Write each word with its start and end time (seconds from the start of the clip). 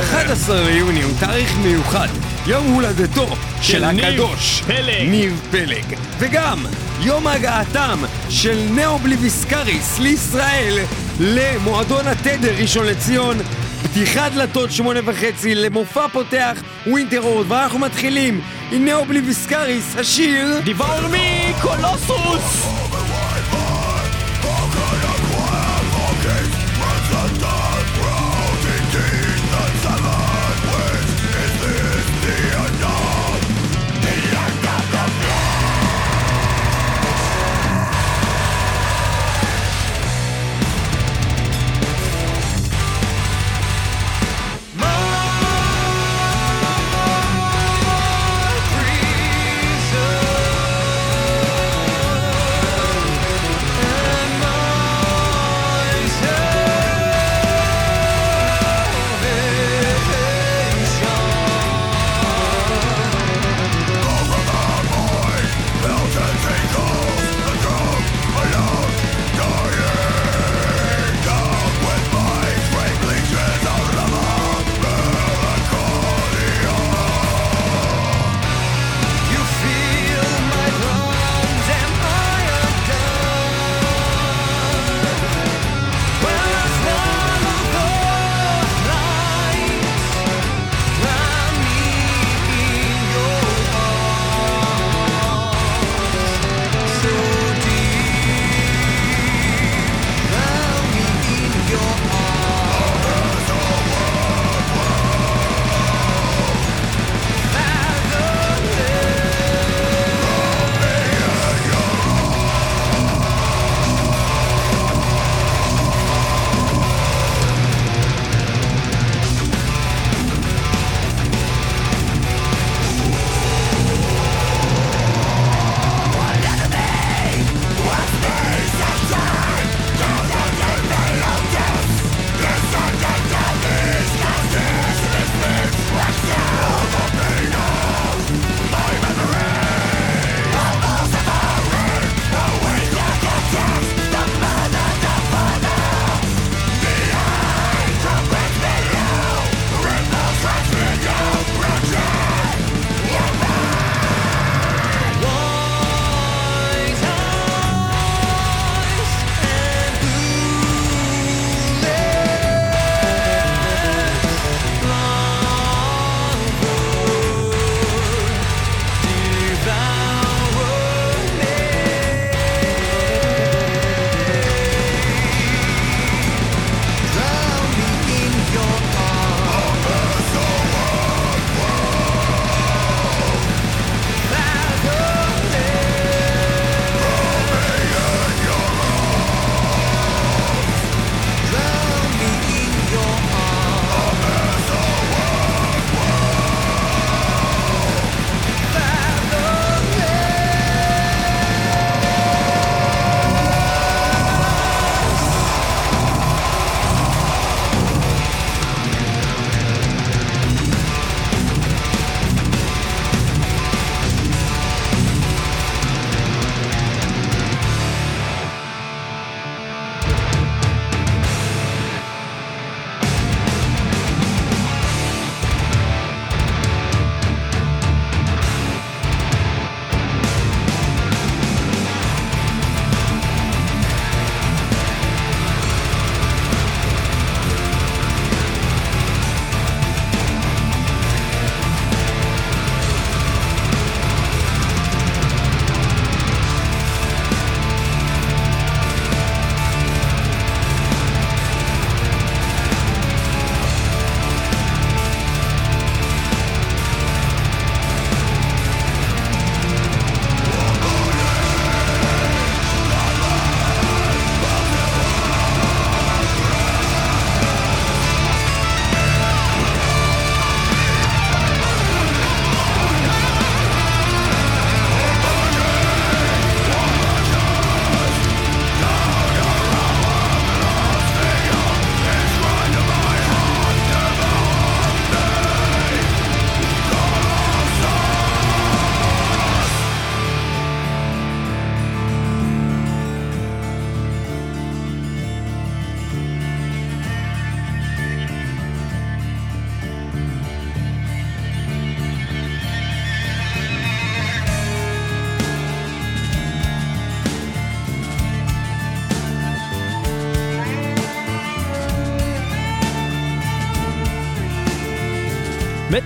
11 0.00 0.64
ליוני 0.64 1.02
הוא 1.02 1.12
תאריך 1.20 1.56
מיוחד, 1.56 2.08
יום 2.46 2.66
הולדתו 2.66 3.26
של 3.62 3.84
הקדוש 3.84 4.62
פלג. 4.66 5.08
ניב 5.08 5.40
פלג 5.50 5.84
וגם 6.18 6.66
יום 7.00 7.26
הגעתם 7.26 7.98
של 8.30 8.58
Ne 8.70 8.88
Obliviscaris 8.88 9.98
לישראל 9.98 10.78
למועדון 11.20 12.06
התדר 12.06 12.54
ראשון 12.60 12.86
לציון 12.86 13.36
פתיחת 13.82 14.32
דלתות 14.32 14.72
שמונה 14.72 15.00
וחצי 15.04 15.54
למופע 15.54 16.08
פותח 16.08 16.62
Winter 16.86 17.22
Horde 17.22 17.52
ואנחנו 17.52 17.78
מתחילים 17.78 18.40
עם 18.72 18.84
Ne 18.84 19.00
Obliviscaris 19.00 19.96
השיר 19.96 20.60
Devour 20.64 21.08
Me 21.10 21.52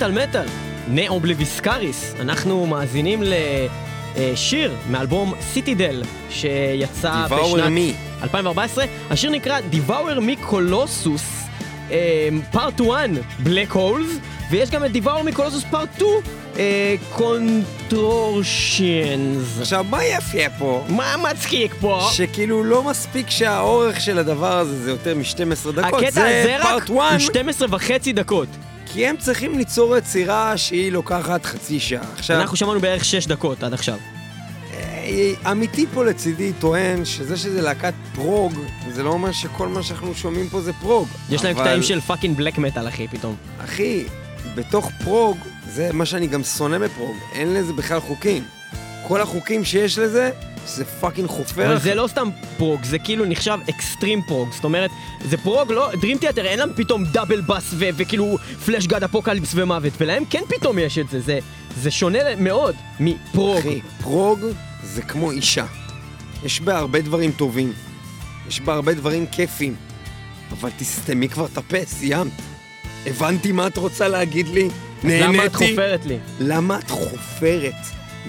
מטאל 0.01 0.23
מטאל, 0.23 0.47
נאו 0.89 1.21
בלוויסקריס. 1.21 2.15
אנחנו 2.21 2.67
מאזינים 2.67 3.23
לשיר 4.17 4.73
מאלבום 4.91 5.35
סיטידל, 5.41 6.03
שיצא 6.31 7.27
בשנת 7.31 7.65
Me. 7.65 8.23
2014. 8.23 8.85
השיר 9.11 9.31
נקרא 9.31 9.59
Devour 9.73 10.19
Me 10.19 10.51
Colossus, 10.51 11.49
פארט 12.53 12.81
1, 12.81 12.87
Black 13.45 13.75
Holes, 13.75 14.19
ויש 14.51 14.71
גם 14.71 14.85
את 14.85 14.91
Devour 14.91 15.29
Me 15.29 15.37
Colossus 15.37 15.67
פארט 15.71 15.89
2, 15.97 16.09
Contortions. 17.91 19.61
עכשיו, 19.61 19.87
מה 19.91 20.05
יפה 20.05 20.51
פה? 20.59 20.85
מה 20.89 21.17
מצחיק 21.31 21.75
פה? 21.81 22.09
שכאילו 22.13 22.65
לא 22.65 22.83
מספיק 22.83 23.31
שהאורך 23.31 24.01
של 24.01 24.19
הדבר 24.19 24.59
הזה 24.59 24.83
זה 24.83 24.91
יותר 24.91 25.15
מ-12 25.15 25.73
דקות, 25.73 26.03
הקטע 26.03 26.11
זה 26.11 26.41
הזה 26.41 26.57
רק 26.57 26.63
part 26.63 26.89
הוא 26.89 27.03
1, 27.03 27.21
12 27.21 27.69
וחצי 27.71 28.13
דקות. 28.13 28.49
כי 28.93 29.07
הם 29.07 29.17
צריכים 29.17 29.59
ליצור 29.59 29.97
יצירה 29.97 30.57
שהיא 30.57 30.93
לוקחת 30.93 31.45
חצי 31.45 31.81
שעה. 31.81 32.05
עכשיו, 32.19 32.41
אנחנו 32.41 32.57
שמענו 32.57 32.81
בערך 32.81 33.05
6 33.05 33.27
דקות 33.27 33.63
עד 33.63 33.75
עכשיו. 33.75 33.99
אה, 34.75 35.51
אמיתי 35.51 35.87
פה 35.95 36.05
לצידי 36.05 36.53
טוען 36.53 37.05
שזה 37.05 37.37
שזה 37.37 37.63
להקת 37.63 37.95
prog, 38.15 38.53
זה 38.93 39.03
לא 39.03 39.11
אומר 39.11 39.33
שכל 39.33 39.69
מה 39.69 39.83
שאנחנו 39.83 40.15
שומעים 40.15 40.49
פה 40.49 40.61
זה 40.61 40.73
prog. 40.73 41.09
יש 41.31 41.45
להם 41.45 41.57
אבל, 41.57 41.65
קטעים 41.65 41.83
של 41.83 42.01
fucking 42.01 42.37
black 42.37 42.59
metal, 42.59 42.89
אחי, 42.89 43.09
פתאום. 43.09 43.37
אחי, 43.65 44.05
בתוך 44.55 44.91
prog, 45.05 45.39
זה 45.69 45.91
מה 45.93 46.07
שאני 46.07 46.27
גם 46.27 46.43
שונא 46.43 46.79
ב 46.79 46.85
prog, 46.85 47.17
אין 47.33 47.55
לזה 47.55 47.73
בכלל 47.73 48.01
חוקים. 48.01 48.45
כל 49.09 49.21
החוקים 49.21 49.65
שיש 49.65 49.99
לזה, 49.99 50.31
זה 50.67 50.85
fucking 50.85 51.29
חופר. 51.29 51.67
אבל. 51.67 51.79
זה 51.81 51.95
לא 51.95 52.07
סתם 52.07 52.29
prog, 52.57 52.85
זה 52.85 52.99
כאילו 52.99 53.25
נחשב 53.25 53.59
extreme 53.71 54.23
prog. 54.23 54.49
זאת 54.53 54.65
אומרת, 54.65 54.91
זה 55.25 55.37
prog, 55.37 55.73
לא, 55.73 55.91
Dream 56.01 56.19
Theater, 56.19 56.47
אין 56.47 56.59
להם 56.59 56.71
פתאום 56.77 57.05
double 57.05 57.41
bass 57.41 57.71
ו- 57.73 57.89
וכאילו 57.97 58.37
Fleshgod 58.65 59.05
Apocalypse 59.05 59.53
ומוות, 59.55 59.93
ולהם 60.01 60.25
כן 60.31 60.43
פתאום 60.49 60.79
יש 60.79 60.99
את 60.99 61.09
זה, 61.09 61.21
זה, 61.21 61.39
זה 61.77 61.91
שונה 61.91 62.19
מאוד 62.39 62.75
מ 63.01 63.11
prog. 63.11 63.59
אחי, 63.59 63.81
prog 64.03 64.41
זה 64.83 65.03
כמו 65.03 65.31
אישה. 65.31 65.65
יש 66.45 66.61
בה 66.61 66.79
הרבה 66.79 67.01
דברים 67.01 67.33
טובים. 67.33 67.73
יש 68.49 68.61
בה 68.61 68.75
הרבה 68.75 68.95
דברים 68.95 69.27
כיפים. 69.27 69.75
אבל 70.51 70.71
תסתמי 70.79 71.29
כבר 71.29 71.47
את 71.47 71.59
הפה, 71.59 71.77
סיימת. 71.87 72.33
הבנתי 73.07 73.53
מה 73.53 73.67
את 73.67 73.77
רוצה 73.77 74.09
להגיד 74.09 74.49
לי, 74.49 74.69
נהניתי. 75.05 75.27
למה 75.27 75.47
את 75.47 75.55
חופרת 75.55 76.07
לי? 76.07 76.19
למה 76.41 76.79
את 76.79 76.91
חופרת? 76.91 77.75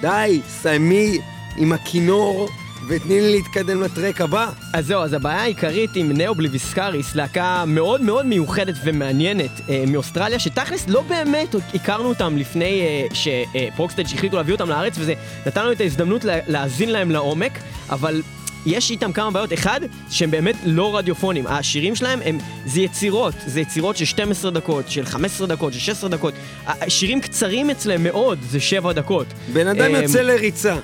די, 0.00 0.40
סיימי 0.48 1.18
עם 1.56 1.72
הכינור 1.72 2.48
ותני 2.88 3.20
לי 3.20 3.32
להתקדם 3.32 3.82
ל 3.82 3.88
track 3.88 4.20
הבא. 4.20 4.50
אז 4.72 4.86
זהו, 4.86 5.02
אז 5.02 5.12
הבעיה 5.12 5.42
העיקרית 5.42 5.90
עם 5.94 6.12
Ne 6.12 6.34
Obliviscaris, 6.34 7.14
להקה 7.14 7.64
מאוד 7.66 8.00
מאוד 8.00 8.26
מיוחדת 8.26 8.74
ומעניינת 8.84 9.60
אה, 9.68 9.84
מאוסטרליה, 9.86 10.38
שתכלס 10.38 10.88
לא 10.88 11.02
באמת 11.02 11.54
הכרנו 11.74 12.08
אותם 12.08 12.36
לפני 12.36 12.80
אה, 12.80 13.06
ש 13.14 13.31
Prog 13.31 13.64
Stage 13.64 14.06
החליטו 14.14 14.36
להביא 14.36 14.54
אותם 14.54 14.68
לארץ, 14.68 14.94
וזה 14.98 15.14
נתן 15.46 15.62
לנו 15.62 15.72
את 15.72 15.80
ההזדמנות 15.80 16.24
לה, 16.24 16.38
להאזין 16.46 16.90
להם 16.90 17.10
לעומק, 17.10 17.58
אבל... 17.90 18.22
יש 18.66 18.90
איתם 18.90 19.12
כמה 19.12 19.30
בעיות. 19.30 19.52
אחד, 19.52 19.80
שהם 20.10 20.30
באמת 20.30 20.54
לא 20.64 20.96
רדיופונים. 20.96 21.46
השירים 21.46 21.94
שלהם 21.94 22.20
הם, 22.24 22.38
זה 22.66 22.80
יצירות. 22.80 23.34
זה 23.46 23.60
יצירות 23.60 23.96
של 23.96 24.04
12 24.04 24.50
דקות, 24.50 24.90
של 24.90 25.06
15 25.06 25.46
דקות, 25.46 25.72
של 25.72 25.78
16 25.78 26.10
דקות. 26.10 26.34
השירים 26.66 27.20
קצרים 27.20 27.70
אצלם 27.70 28.02
מאוד, 28.02 28.38
זה 28.50 28.60
7 28.60 28.92
דקות. 28.92 29.26
בן 29.52 29.66
אדם 29.66 29.94
אמ, 29.94 30.02
יוצא 30.02 30.20
לריצה, 30.22 30.76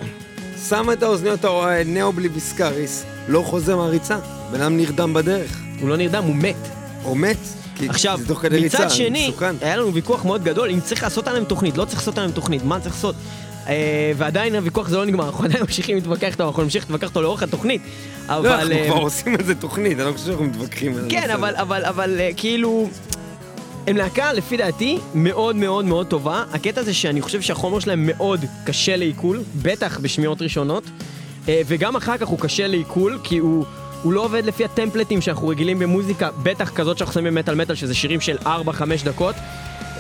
שם 0.69 0.89
את 0.93 1.03
האוזניות 1.03 1.45
הנאו 1.45 2.13
בליביסקריס, 2.13 3.05
לא 3.29 3.43
חוזר 3.43 3.77
מהריצה. 3.77 4.19
בן 4.53 4.61
אדם 4.61 4.77
נרדם 4.77 5.15
בדרך. 5.15 5.61
הוא 5.81 5.89
לא 5.89 5.97
נרדם, 5.97 6.25
הוא 6.25 6.37
מת. 6.37 6.69
או 7.05 7.15
מת. 7.15 7.37
כי 7.75 7.89
עכשיו, 7.89 8.19
זה 8.19 8.29
תוך 8.29 8.39
כדי 8.39 8.59
ריצה, 8.59 8.79
מצד 8.79 8.89
זה 8.89 8.95
שני, 8.95 9.29
מסוכן. 9.29 9.55
היה 9.61 9.77
לנו 9.77 9.95
ויכוח 9.95 10.25
מאוד 10.25 10.45
גדול 10.45 10.71
אם 10.71 10.81
צריך 10.81 11.03
לעשות 11.03 11.29
עליהם 11.29 11.45
תוכנית, 11.45 11.77
לא 11.77 11.85
צריך 11.85 11.99
לעשות 11.99 12.19
עליהם 12.19 12.33
תוכנית, 12.33 12.65
מה 12.65 12.81
צריך 12.81 12.95
לעשות? 12.95 13.15
אה, 13.69 14.13
ועדיין 14.17 14.55
הוויכוח 14.55 14.87
הזה 14.87 14.97
לא 14.97 15.05
נגמר, 15.05 15.27
אנחנו 15.27 15.45
עדיין 15.45 15.61
ממשיכים 15.63 15.97
להתווכח 15.97 16.33
איתו, 16.33 16.47
אנחנו 16.49 16.63
נמשיך 16.63 16.85
להתווכח 16.85 17.09
איתו 17.09 17.23
לאורך 17.23 17.43
התוכנית. 17.43 17.83
לא, 18.29 18.37
אבל... 18.37 18.51
אנחנו 18.51 18.73
אה, 18.73 18.87
כבר 18.91 19.01
עושים 19.01 19.35
על 19.35 19.45
זה 19.45 19.55
תוכנית, 19.55 20.01
אני 20.01 20.09
לא 20.09 20.13
חושב 20.13 20.27
שאנחנו 20.27 20.45
מתווכחים 20.45 20.95
זה. 20.95 21.07
כן, 21.09 21.31
אבל 21.85 22.21
אה, 22.21 22.31
כאילו... 22.37 22.89
הם 23.89 23.97
להקה, 23.97 24.33
לפי 24.33 24.57
דעתי, 24.57 24.99
מאוד 25.15 25.57
מאוד 25.57 25.85
מאוד 25.85 26.07
טובה. 26.07 26.45
הקטע 26.53 26.83
זה 26.83 26.95
שאני 26.95 27.23
חושב 27.23 27.41
שהחומר 27.41 27.81
שלהם 27.81 28.07
מאוד 28.07 28.45
קשה 28.65 28.97
לעיכול, 28.97 29.43
בטח 29.63 29.99
בשמיעות 29.99 30.43
ראשונות, 30.43 30.85
אה, 31.49 31.61
וגם 31.67 31.97
אחר 31.97 32.17
כך 32.17 32.27
הוא 32.27 32.39
קשה 32.39 32.67
לעיכול, 32.67 33.19
כי 33.25 33.39
הוא... 33.39 33.65
הוא 34.03 34.13
לא 34.13 34.25
עובד 34.25 34.45
לפי 34.47 34.65
הטמפלטים 34.65 35.21
שאנחנו 35.21 35.49
רגילים 35.49 35.79
במוזיקה, 35.79 36.31
בטח 36.43 36.71
כזאת 36.71 36.99
שאנחנו 36.99 37.15
שמים 37.15 37.35
במטאל 37.35 37.55
מטאל, 37.55 37.75
שזה 37.75 37.95
שירים 37.95 38.21
של 38.21 38.37
4-5 38.45 38.47
דקות. 39.05 39.35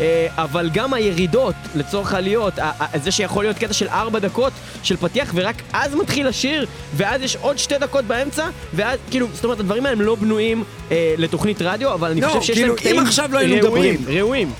אה, 0.00 0.26
אבל 0.36 0.70
גם 0.72 0.94
הירידות, 0.94 1.54
לצורך 1.74 2.14
העליות, 2.14 2.54
זה 3.02 3.10
שיכול 3.10 3.44
להיות 3.44 3.58
קטע 3.58 3.72
של 3.72 3.88
4 3.88 4.18
דקות 4.18 4.52
של 4.82 4.96
פתיח, 4.96 5.30
ורק 5.34 5.62
אז 5.72 5.94
מתחיל 5.94 6.26
השיר, 6.26 6.66
ואז 6.96 7.22
יש 7.22 7.36
עוד 7.36 7.58
2 7.58 7.80
דקות 7.80 8.04
באמצע, 8.04 8.48
ואז, 8.74 8.98
כאילו, 9.10 9.26
זאת 9.32 9.44
אומרת, 9.44 9.60
הדברים 9.60 9.86
האלה 9.86 9.96
הם 9.96 10.02
לא 10.02 10.14
בנויים 10.14 10.64
אה, 10.90 11.14
לתוכנית 11.18 11.62
רדיו, 11.62 11.94
אבל 11.94 12.10
אני 12.10 12.20
לא, 12.20 12.28
חושב 12.28 12.40
שיש 12.40 12.50
כאילו, 12.50 12.66
להם 12.66 12.76
אם 12.76 12.80
קטעים 12.80 12.98
עכשיו 13.00 13.28
לא 13.32 13.38
היינו 13.38 13.68
ראויים, 13.68 13.94
מדברים. 13.94 14.18
ראויים. 14.18 14.52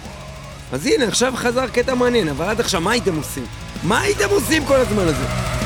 אז 0.73 0.87
הנה, 0.87 1.05
עכשיו 1.05 1.33
חזר 1.37 1.67
קטע 1.67 1.95
מעניין, 1.95 2.29
אבל 2.29 2.45
עד 2.45 2.61
עכשיו, 2.61 2.81
מה 2.81 2.91
הייתם 2.91 3.17
עושים? 3.17 3.45
מה 3.83 4.01
הייתם 4.01 4.29
עושים 4.31 4.65
כל 4.65 4.77
הזמן 4.77 5.03
הזה? 5.03 5.58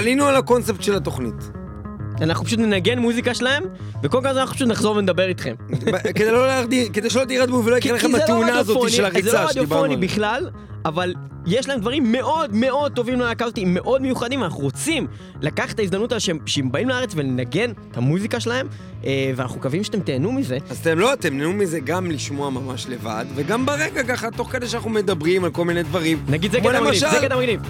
עלינו 0.00 0.26
על 0.26 0.36
הקונספט 0.36 0.82
של 0.82 0.94
התוכנית. 0.94 1.50
אנחנו 2.20 2.44
פשוט 2.44 2.58
ננגן 2.58 2.98
מוזיקה 2.98 3.34
שלהם, 3.34 3.62
וכל 4.02 4.20
כזה 4.24 4.40
אנחנו 4.40 4.54
פשוט 4.54 4.68
נחזור 4.68 4.96
ונדבר 4.96 5.28
איתכם. 5.28 5.54
כדי 6.14 6.30
לא 6.30 6.46
להרדים, 6.46 6.92
כדי 6.92 7.10
שלא 7.10 7.24
תירדמו 7.24 7.64
ולא 7.64 7.76
יקרה 7.76 7.92
לכם 7.92 8.10
זה 8.12 8.18
לא 8.18 8.22
התאונה 8.22 8.58
הזאת 8.58 8.76
רדיופוני, 8.76 8.90
של 8.90 8.96
זה 8.96 9.02
לא 9.02 9.06
הריצה 9.06 9.28
שדיברנו 9.28 9.82
רדיופוני 9.82 9.94
עליה. 9.94 10.08
בכלל, 10.08 10.50
אבל 10.84 11.14
יש 11.46 11.68
להם 11.68 11.80
דברים 11.80 12.12
מאוד 12.12 12.54
מאוד 12.54 12.92
טובים 12.92 13.20
ללהקה 13.20 13.44
הזאת, 13.44 13.58
מאוד 13.66 14.02
מיוחדים, 14.02 14.40
ואנחנו 14.40 14.60
רוצים 14.60 15.06
לקחת 15.40 15.74
את 15.74 15.78
ההזדמנות 15.78 16.12
הזו 16.12 16.26
שהם, 16.46 16.72
באים 16.72 16.88
לארץ 16.88 17.12
ולנגן 17.14 17.72
את 17.90 17.96
המוזיקה 17.96 18.40
שלהם, 18.40 18.66
אה, 19.04 19.32
ואנחנו 19.36 19.56
מקווים 19.56 19.84
שאתם 19.84 20.00
תהנו 20.00 20.32
מזה. 20.32 20.58
אז 20.70 20.78
אתם 20.78 20.98
לא, 20.98 21.12
אתם 21.12 21.38
נהנו 21.38 21.52
מזה 21.52 21.80
גם 21.80 22.10
לשמוע 22.10 22.50
ממש 22.50 22.86
לבד, 22.88 23.24
וגם 23.34 23.66
ברקע 23.66 24.02
ככה, 24.02 24.30
תוך 24.30 24.52
כדי 24.52 24.66
שאנחנו 24.66 24.90
מדברים 24.90 25.44
על 25.44 25.50
כל 25.50 25.64
מיני 25.64 25.82
דברים. 25.82 26.24
נגיד 26.28 26.52
זה 26.52 26.60
קטע 26.60 26.80
מגניב, 26.80 26.94
זה 26.94 27.18
קטע 27.22 27.36
מגניב. 27.36 27.60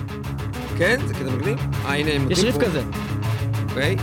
כן? 0.80 1.00
זה 1.06 1.14
קטע 1.14 1.30
מגניב? 1.30 1.58
אה, 1.84 1.96
הנה, 1.96 2.10
הם 2.10 2.30
יש 2.30 2.44
ריף. 2.44 2.58
כזה. 2.58 2.82
אוקיי? 3.68 3.96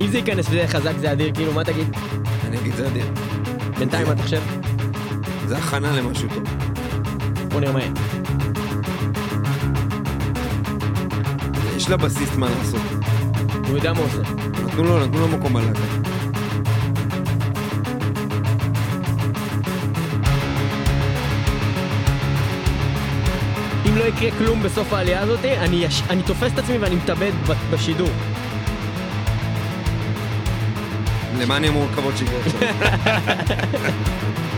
אם 0.00 0.06
זה 0.08 0.18
ייכנס 0.18 0.46
וזה 0.46 0.56
יהיה 0.56 0.68
חזק 0.68 0.92
זה 1.00 1.12
אדיר, 1.12 1.34
כאילו, 1.34 1.52
מה 1.52 1.64
תגיד? 1.64 1.86
אני 2.46 2.58
אגיד 2.58 2.74
זה 2.76 2.86
אדיר. 2.86 3.04
בינתיים 3.78 4.06
מה 4.06 4.12
אתה 4.12 4.22
חושב? 4.22 4.40
זה 5.46 5.58
הכנה 5.58 5.96
למשהו 5.96 6.28
טוב. 6.28 6.42
בוא 7.48 7.60
נראה 7.60 7.72
מה. 7.72 7.80
יש 11.76 11.90
לה 11.90 11.96
בסיס 11.96 12.36
מה 12.36 12.48
לעשות. 12.50 12.80
הוא 13.68 13.76
יודע 13.76 13.92
מה 13.92 14.00
עושה. 14.00 14.22
נתנו 14.64 14.82
לו, 14.84 15.06
נתנו 15.06 15.20
לו 15.20 15.28
מקום 15.28 15.52
בלהקה. 15.52 16.01
לא 24.02 24.06
יקרה 24.06 24.38
כלום 24.38 24.62
בסוף 24.62 24.92
העלייה 24.92 25.20
הזאת, 25.20 25.44
אני, 25.44 25.76
יש... 25.76 26.02
אני 26.10 26.22
תופס 26.22 26.52
את 26.52 26.58
עצמי 26.58 26.78
ואני 26.78 26.94
מתאבד 26.94 27.30
בשידור. 27.70 28.08
למה 31.38 31.56
אני 31.56 31.68
אמור 31.68 31.86
לקוות 31.92 32.16
שיקרה 32.16 32.38
עכשיו? 32.40 32.68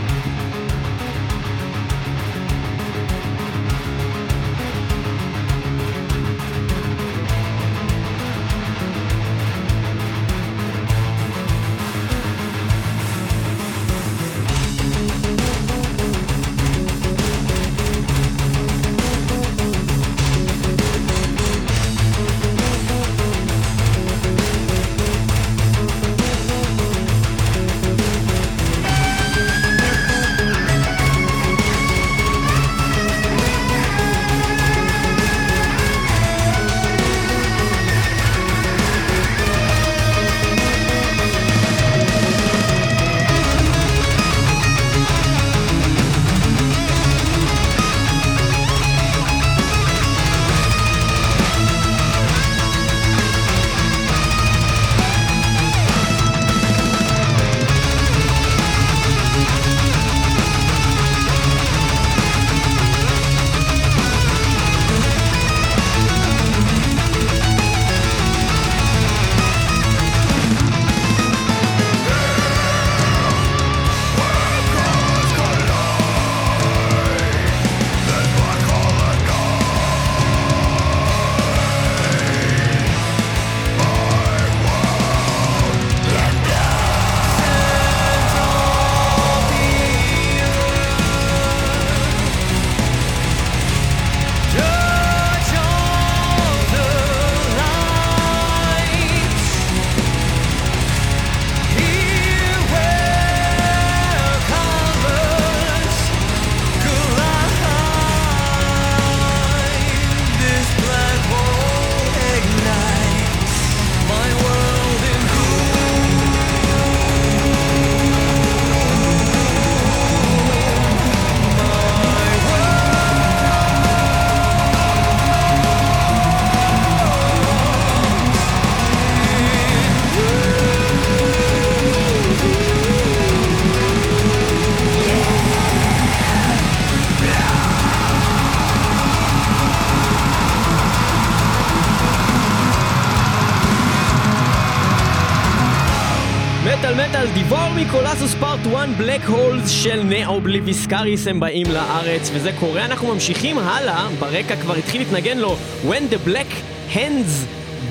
הולס 149.65 149.83
של 149.83 150.03
נאו 150.03 150.41
בליביסקריס 150.41 151.27
הם 151.27 151.39
באים 151.39 151.67
לארץ 151.71 152.29
וזה 152.33 152.51
קורה, 152.59 152.85
אנחנו 152.85 153.13
ממשיכים 153.13 153.57
הלאה, 153.57 154.07
ברקע 154.19 154.55
כבר 154.55 154.75
התחיל 154.75 155.01
להתנגן 155.01 155.37
לו 155.37 155.55
When 155.89 156.13
the 156.13 156.27
Black 156.29 156.53
Hands 156.93 157.45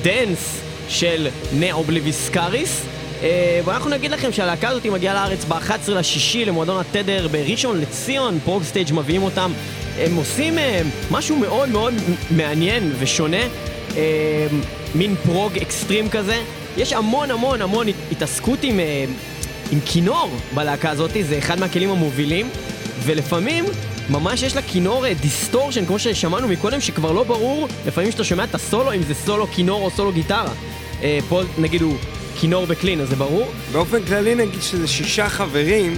Dance 0.04 0.62
של 0.88 1.28
נאו 1.52 1.84
בליביסקריס 1.84 2.84
אה, 3.22 3.60
ואנחנו 3.64 3.90
נגיד 3.90 4.10
לכם 4.10 4.32
שהלהקה 4.32 4.68
הזאת 4.68 4.86
מגיעה 4.86 5.14
לארץ 5.14 5.44
ב-11 5.44 5.90
לשישי 5.90 6.44
למועדון 6.44 6.80
התדר 6.80 7.28
בראשון 7.28 7.80
לציון, 7.80 8.38
פרוג 8.44 8.62
מביאים 8.92 9.22
אותם. 9.22 9.52
הם 9.98 10.16
עושים 10.16 10.58
אה, 10.58 10.82
משהו 11.10 11.36
מאוד 11.36 11.68
מאוד 11.68 11.94
מעניין 12.30 12.92
ושונה, 12.98 13.42
אה, 13.96 14.46
מין 14.94 15.14
פרוג 15.24 15.58
אקסטרים 15.58 16.08
כזה. 16.08 16.42
יש 16.76 16.92
המון 16.92 17.30
המון 17.30 17.62
המון 17.62 17.86
התעסקות 18.12 18.58
עם, 18.62 18.80
עם 19.72 19.80
כינור 19.84 20.30
בלהקה 20.54 20.90
הזאת, 20.90 21.10
זה 21.28 21.38
אחד 21.38 21.60
מהכלים 21.60 21.90
המובילים, 21.90 22.48
ולפעמים 23.02 23.64
ממש 24.10 24.42
יש 24.42 24.56
לה 24.56 24.62
כינור 24.62 25.04
distortion, 25.20 25.86
כמו 25.86 25.98
ששמענו 25.98 26.48
מקודם, 26.48 26.80
שכבר 26.80 27.12
לא 27.12 27.22
ברור, 27.22 27.68
לפעמים 27.86 28.10
כשאתה 28.10 28.24
שומע 28.24 28.44
את 28.44 28.54
הסולו, 28.54 28.92
אם 28.92 29.02
זה 29.02 29.14
סולו 29.14 29.46
כינור 29.46 29.84
או 29.84 29.90
סולו 29.90 30.12
גיטרה. 30.12 30.52
פה 31.28 31.42
נגיד 31.58 31.82
הוא 31.82 31.96
כינור 32.40 32.66
ב 32.66 32.71
clean, 32.71 33.00
אז 33.00 33.08
זה 33.08 33.16
ברור? 33.16 33.46
באופן 33.72 34.02
כללי 34.02 34.34
נגיד 34.34 34.62
שזה 34.62 34.88
שישה 34.88 35.28
חברים. 35.28 35.96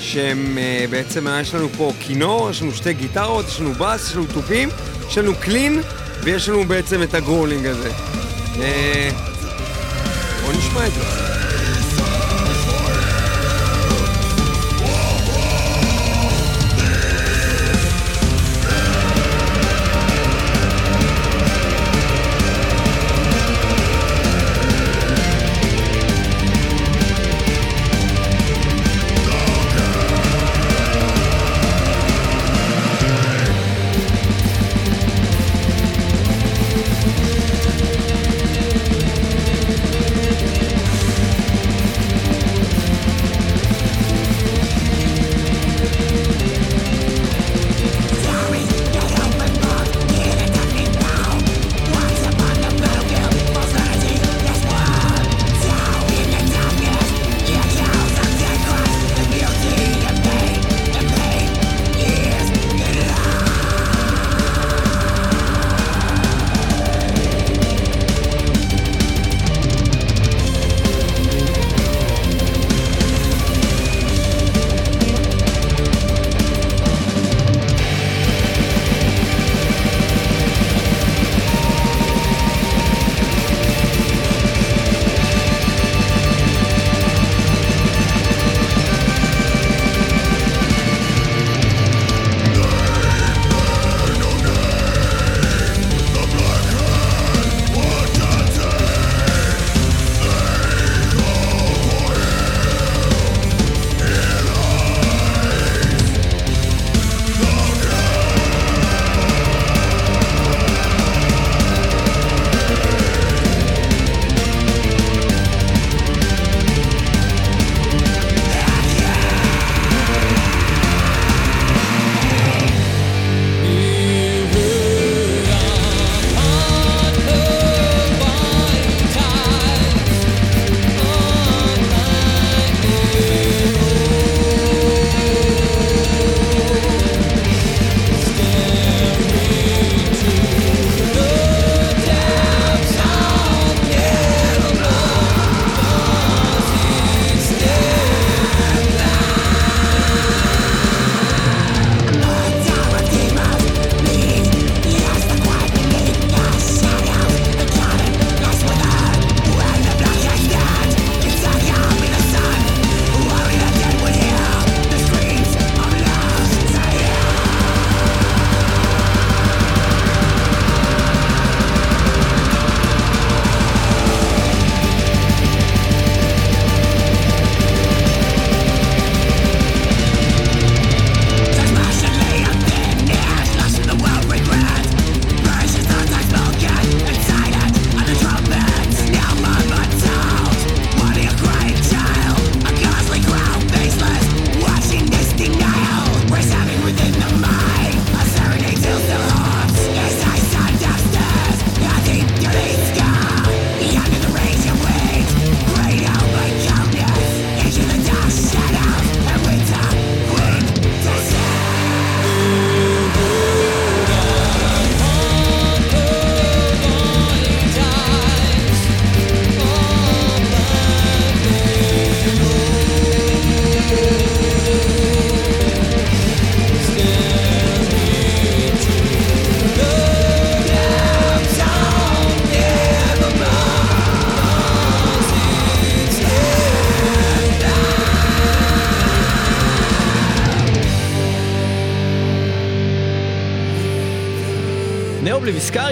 שהם 0.00 0.58
אה, 0.58 0.90
בעצם, 0.90 1.26
יש 1.40 1.54
לנו 1.54 1.68
פה 1.68 1.92
כינור, 2.00 2.50
יש 2.50 2.62
לנו 2.62 2.72
שתי 2.72 2.92
גיטרות, 2.92 3.48
יש 3.48 3.60
לנו 3.60 3.72
בס, 3.72 4.08
יש 4.10 4.16
לנו 4.16 4.26
תופים, 4.34 4.68
יש 5.08 5.18
לנו 5.18 5.32
clean, 5.40 5.80
ויש 6.22 6.48
לנו 6.48 6.64
בעצם 6.64 7.02
את 7.02 7.14
הגרולינג 7.14 7.66
הזה. 7.66 7.90
בואו 10.42 10.58
נשמע 10.58 10.86
את 10.86 10.92
זה. 10.92 11.35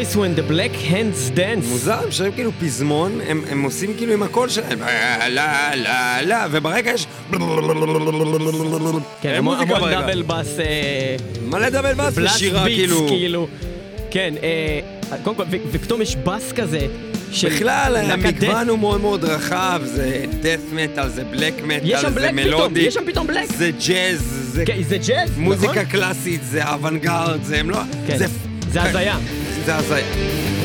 Obliviscaris 0.04 0.16
when 0.16 0.38
the 0.38 0.50
black 0.50 0.90
hands 0.90 1.38
dance. 1.38 1.68
מוזר, 1.68 1.98
הם 2.04 2.10
שרים 2.10 2.32
כאילו 2.32 2.50
פזמון, 2.60 3.20
הם, 3.28 3.42
הם 3.50 3.62
עושים 3.62 3.94
כאילו 3.96 4.12
עם 4.12 4.22
הקול 4.22 4.48
שלהם, 4.48 4.82
אה, 4.82 5.28
לה 5.28 5.70
לה 5.76 6.22
לה, 6.22 6.46
וברקע 6.50 6.90
יש... 6.90 7.06
כן, 9.20 9.34
המון. 9.34 9.58
double 9.90 10.22
bass, 10.22 10.58
אה, 10.58 11.16
מלא 11.46 11.68
double 11.68 11.94
bass 11.94 12.18
beats, 12.18 12.38
כאילו... 12.64 13.06
כאילו. 13.08 13.48
כן, 14.10 14.34
אה, 14.42 15.16
קודם 15.22 15.36
כל, 15.36 15.44
ופתאום 15.72 16.02
יש 16.02 16.16
בס 16.16 16.52
כזה. 16.52 16.86
של 17.32 17.48
בכלל, 17.48 17.96
המגוון. 17.96 18.68
הוא 18.68 18.78
מאוד 18.78 19.00
מאוד 19.00 19.24
רחב, 19.24 19.82
זה 19.84 20.24
death 20.42 20.74
metal, 20.74 21.06
זה 21.06 21.22
black 21.32 21.68
metal, 21.68 21.96
זה 22.00 22.14
פתאום, 22.14 22.34
מלודי, 22.36 22.80
יש 22.80 22.94
שם 22.94 23.00
פתאום 23.06 23.26
black. 23.26 23.46
זה 23.56 23.70
ג'אז, 23.86 24.50
זה 24.52 24.64
כן, 24.66 24.82
זה 24.82 24.96
ג'אז, 24.98 25.30
נכון? 25.30 25.44
מוזיקה 25.44 25.84
קלאסית, 25.84 26.40
זה 26.44 26.68
אוונגרד, 26.68 27.38
זה 27.42 27.60
הם 27.60 27.70
לא... 27.70 27.78
כן, 28.06 28.18
זה 28.72 28.82
הזיה. 28.82 29.43
זה 29.64 29.76
הזיה. 29.76 30.63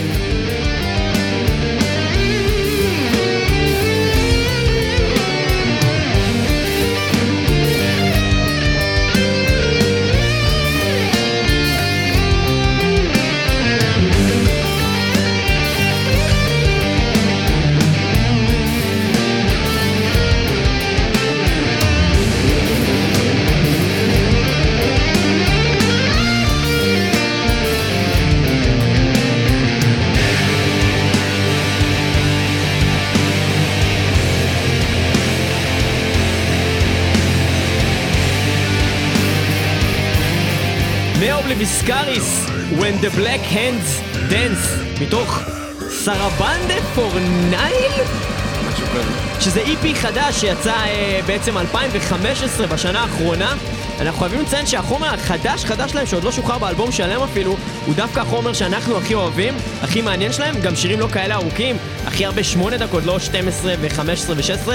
Ne 41.50 41.64
Obliviscaris 41.64 42.46
when 42.72 43.04
the 43.04 43.18
black 43.18 43.54
hands 43.54 44.20
dance 44.32 45.02
מתוך 45.02 45.40
Sarabande 45.90 46.82
for 46.96 47.12
Nihil. 47.50 47.92
שזה 49.40 49.64
EP 49.64 49.96
חדש 49.96 50.36
שיצא 50.36 50.74
אה, 50.74 51.20
בעצם 51.26 51.58
2015 51.58 52.68
בשנה 52.68 53.02
האחרונה. 53.02 53.56
אנחנו 54.00 54.20
חייבים 54.20 54.42
לציין 54.42 54.66
שהחומר 54.66 55.14
החדש 55.14 55.66
חדש 55.66 55.92
שלהם 55.92 56.06
שעוד 56.06 56.24
לא 56.24 56.32
שוחרר 56.32 56.58
באלבום 56.58 56.92
שלם 56.92 57.22
אפילו 57.22 57.56
הוא 57.86 57.96
דווקא 57.96 58.20
החומר 58.20 58.54
שאנחנו 58.54 58.98
הכי 58.98 59.14
אוהבים, 59.14 59.54
הכי 59.82 60.02
מעניין 60.02 60.34
שלהם 60.34 60.62
גם 60.62 60.76
שירים 60.76 61.00
לא 61.00 61.08
כאלה 61.08 61.36
ארוכים, 61.36 61.78
הכי 62.06 62.26
הרבה 62.26 62.44
8 62.44 62.78
דקות, 62.78 63.06
לא 63.06 63.20
12 63.20 63.74
ו-15 63.82 64.02
ו-16 64.30 64.70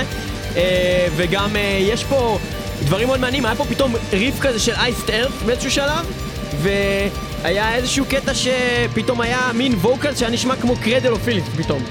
אה, 0.57 1.07
וגם 1.17 1.57
אה, 1.57 1.79
יש 1.81 2.05
פה 2.05 2.39
דברים 2.85 3.07
מאוד 3.07 3.21
מעניינים, 3.21 3.47
היה 3.47 3.55
פה 3.55 3.65
פתאום 3.65 3.95
ריף 4.13 4.41
כזה 4.41 4.59
של 4.59 4.73
אייסט 4.73 5.11
ארף 5.11 5.43
באיזשהו 5.43 5.71
שלב 5.71 6.24
והיה 6.63 7.75
איזשהו 7.75 8.05
קטע 8.09 8.33
שפתאום 8.35 9.21
היה 9.21 9.51
מין 9.55 9.73
ווקל 9.73 10.15
שהיה 10.15 10.31
נשמע 10.31 10.57
כמו 10.57 10.77
קרדל 10.77 11.13
או 11.13 11.19
פיליפ 11.19 11.45
פתאום 11.57 11.83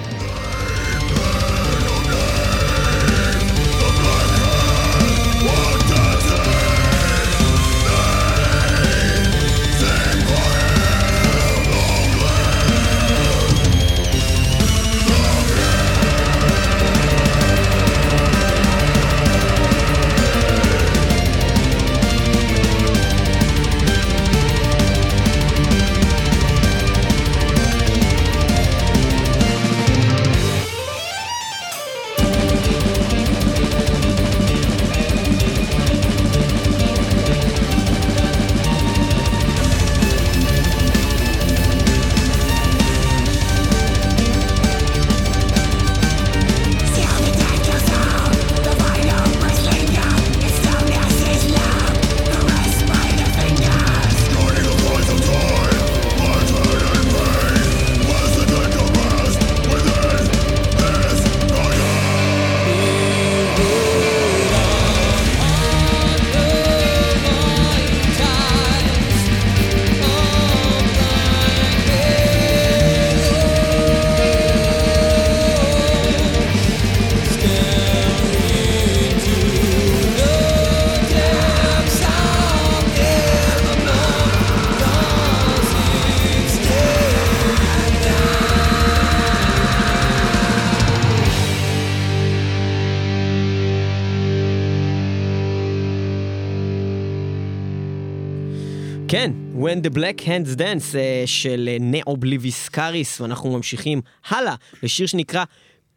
כן, 99.14 99.32
When 99.56 99.88
the 99.88 99.98
Black 99.98 100.22
Hands 100.22 100.58
Dance 100.58 100.96
אה, 100.96 101.24
של 101.26 101.70
אה, 101.72 101.78
Ne 101.80 101.99
Obliviscaris, 101.99 103.22
ואנחנו 103.22 103.52
ממשיכים 103.52 104.02
הלאה 104.30 104.56
לשיר 104.84 105.08
שנקרא 105.08 105.44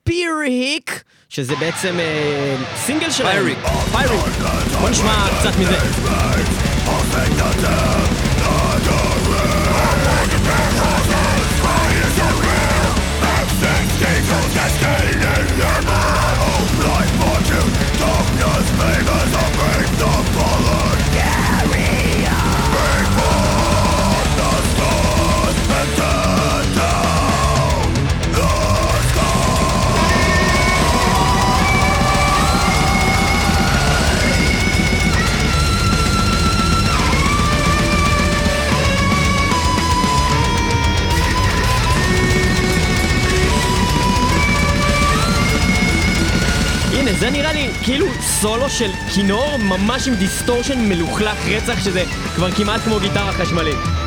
Pyrrhic, 0.04 1.02
שזה 1.28 1.56
בעצם 1.56 1.94
אה, 1.98 2.56
סינגל 2.76 3.10
שלהם. 3.10 3.32
Pyrrhic. 3.32 3.58
Pyrrhic. 3.92 4.24
בוא 4.80 4.90
נשמע 4.90 5.26
קצת 5.40 5.58
מזה. 5.58 5.76
הנה, 5.76 6.56
זה 47.18 47.30
נראה 47.30 47.52
לי 47.52 47.70
כאילו 47.82 48.06
סולו 48.20 48.70
של 48.70 48.90
כינור 49.14 49.56
ממש 49.56 50.08
עם 50.08 50.14
distortion 50.14 50.88
מלוכלך 50.88 51.38
רצח, 51.46 51.84
שזה 51.84 52.04
כבר 52.34 52.50
כמעט 52.50 52.80
כמו 52.80 53.00
גיטרה 53.00 53.32
חשמלית. 53.32 54.05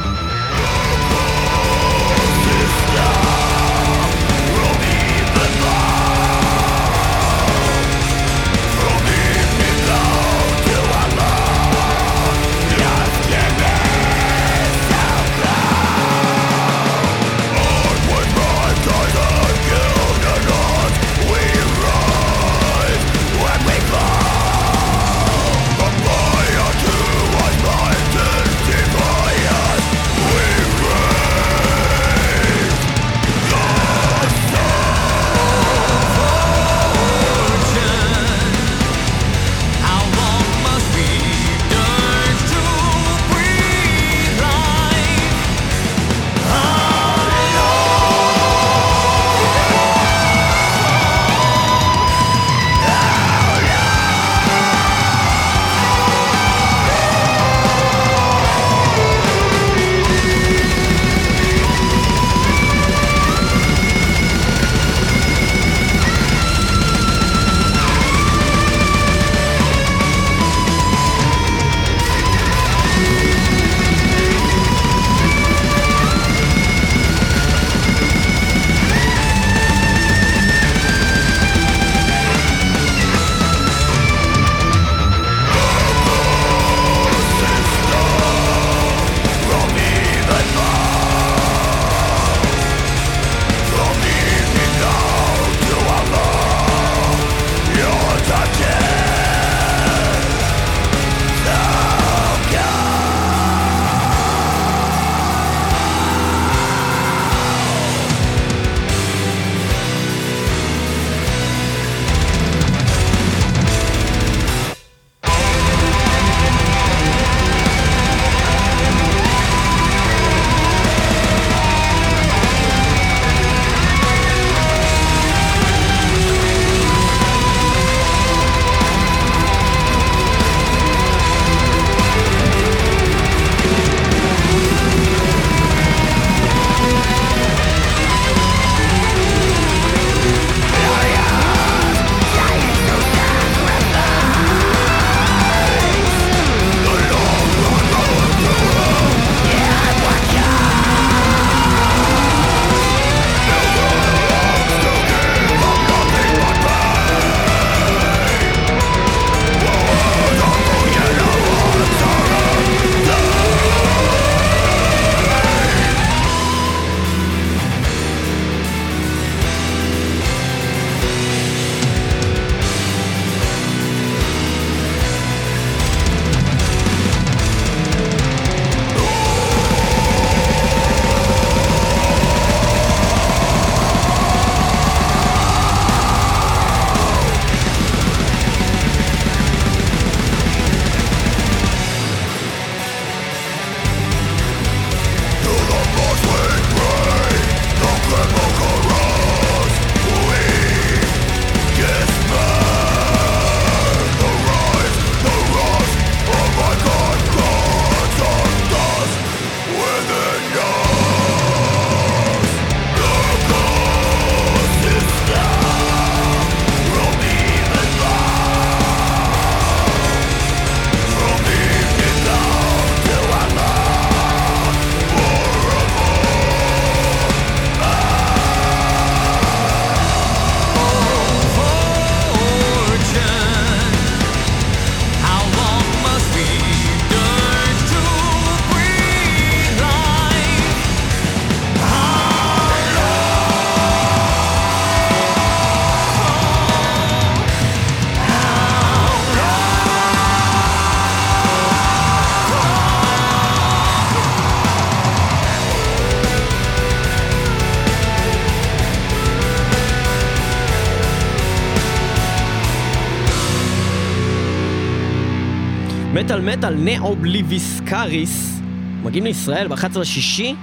מטאל 266.20 266.42
מטאל 266.42 266.74
Ne 266.78 267.02
Obliviscaris, 267.02 268.60
מגיעים 269.04 269.26
לישראל 269.26 269.68
ב-11 269.68 270.00
לשישי. 270.00 270.56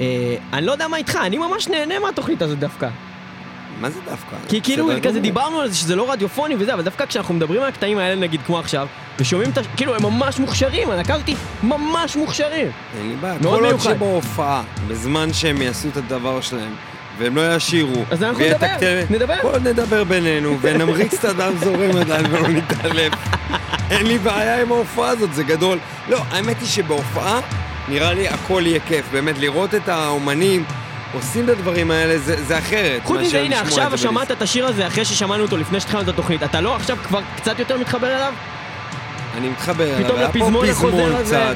אה, 0.00 0.06
אני 0.52 0.66
לא 0.66 0.72
יודע 0.72 0.88
מה 0.88 0.96
איתך, 0.96 1.18
אני 1.22 1.38
ממש 1.38 1.68
נהנה 1.68 1.98
מהתוכנית 1.98 2.42
הזאת 2.42 2.58
דווקא. 2.58 2.88
מה 3.80 3.90
זה 3.90 4.00
דווקא? 4.10 4.36
כי 4.48 4.60
כאילו, 4.62 4.86
כזה 5.02 5.08
גמור. 5.08 5.20
דיברנו 5.22 5.60
על 5.60 5.68
זה 5.68 5.76
שזה 5.76 5.96
לא 5.96 6.12
רדיופוני 6.12 6.54
וזה, 6.58 6.74
אבל 6.74 6.82
דווקא 6.82 7.06
כשאנחנו 7.06 7.34
מדברים 7.34 7.62
על 7.62 7.68
הקטעים 7.68 7.98
האלה, 7.98 8.20
נגיד 8.20 8.40
כמו 8.46 8.58
עכשיו, 8.58 8.86
ושומעים 9.18 9.50
את 9.50 9.58
ה... 9.58 9.60
כאילו, 9.76 9.94
הם 9.94 10.02
ממש 10.02 10.38
מוכשרים, 10.38 10.90
הלהקה 10.90 11.14
הזאתי 11.14 11.34
ממש 11.62 12.16
מוכשרים. 12.16 12.66
אין 12.98 13.08
לי 13.08 13.14
בעיה. 13.20 13.34
מאוד 13.42 13.58
כל 13.58 13.64
עוד 13.64 13.72
מיוחד. 13.74 13.94
שבהופעה, 13.94 14.62
בזמן 14.88 15.32
שהם 15.32 15.62
יעשו 15.62 15.88
את 15.88 15.96
הדבר 15.96 16.40
שלהם, 16.40 16.74
והם 17.18 17.36
לא 17.36 17.56
ישירו, 17.56 18.04
אז 18.10 18.22
אנחנו 18.22 18.44
נדבר, 18.44 18.66
תקציב- 18.66 19.12
נדבר. 19.12 19.34
כל 19.42 19.48
עוד 19.48 19.68
נדבר 19.68 20.04
בינינו, 20.04 20.58
ונמריץ 20.60 21.14
את 21.14 21.24
הדם 21.24 21.52
זורם 21.64 21.96
עדיין 22.00 22.26
ולא 22.26 22.48
נתעלף. 22.48 23.12
אין 23.92 24.06
לי 24.06 24.18
בעיה 24.18 24.62
עם 24.62 24.72
ההופעה 24.72 25.08
הזאת, 25.08 25.34
זה 25.34 25.42
גדול. 25.44 25.78
לא, 26.08 26.18
האמת 26.30 26.60
היא 26.60 26.68
שבהופעה, 26.68 27.40
נראה 27.88 28.14
לי 28.14 28.28
הכל 28.28 28.62
יהיה 28.66 28.80
כיף. 28.80 29.06
באמת, 29.12 29.38
לראות 29.38 29.74
את 29.74 29.88
האומנים 29.88 30.64
עושים 31.14 31.44
את 31.44 31.48
הדברים 31.48 31.90
האלה, 31.90 32.18
זה 32.18 32.44
זה 32.44 32.58
אחרת. 32.58 33.02
חוץ 33.04 33.20
מזה, 33.20 33.40
הנה, 33.40 33.60
עכשיו 33.60 33.98
שמעת 33.98 34.30
את 34.30 34.42
השיר 34.42 34.66
הזה 34.66 34.86
אחרי 34.86 35.04
ששמענו 35.04 35.42
אותו 35.42 35.56
לפני 35.56 35.80
שהתחלנו 35.80 36.02
את 36.02 36.08
התוכנית. 36.08 36.42
אתה 36.42 36.60
לא 36.60 36.76
עכשיו 36.76 36.96
כבר 37.04 37.20
קצת 37.36 37.58
יותר 37.58 37.78
מתחבר 37.78 38.16
אליו? 38.16 38.32
אני 39.36 39.48
מתחבר 39.48 39.96
אליו, 39.96 40.04
פתאום 40.04 40.20
לפזמון 40.20 40.66
פזמון 40.66 40.94
החוזר 40.94 41.16
הזה. 41.16 41.54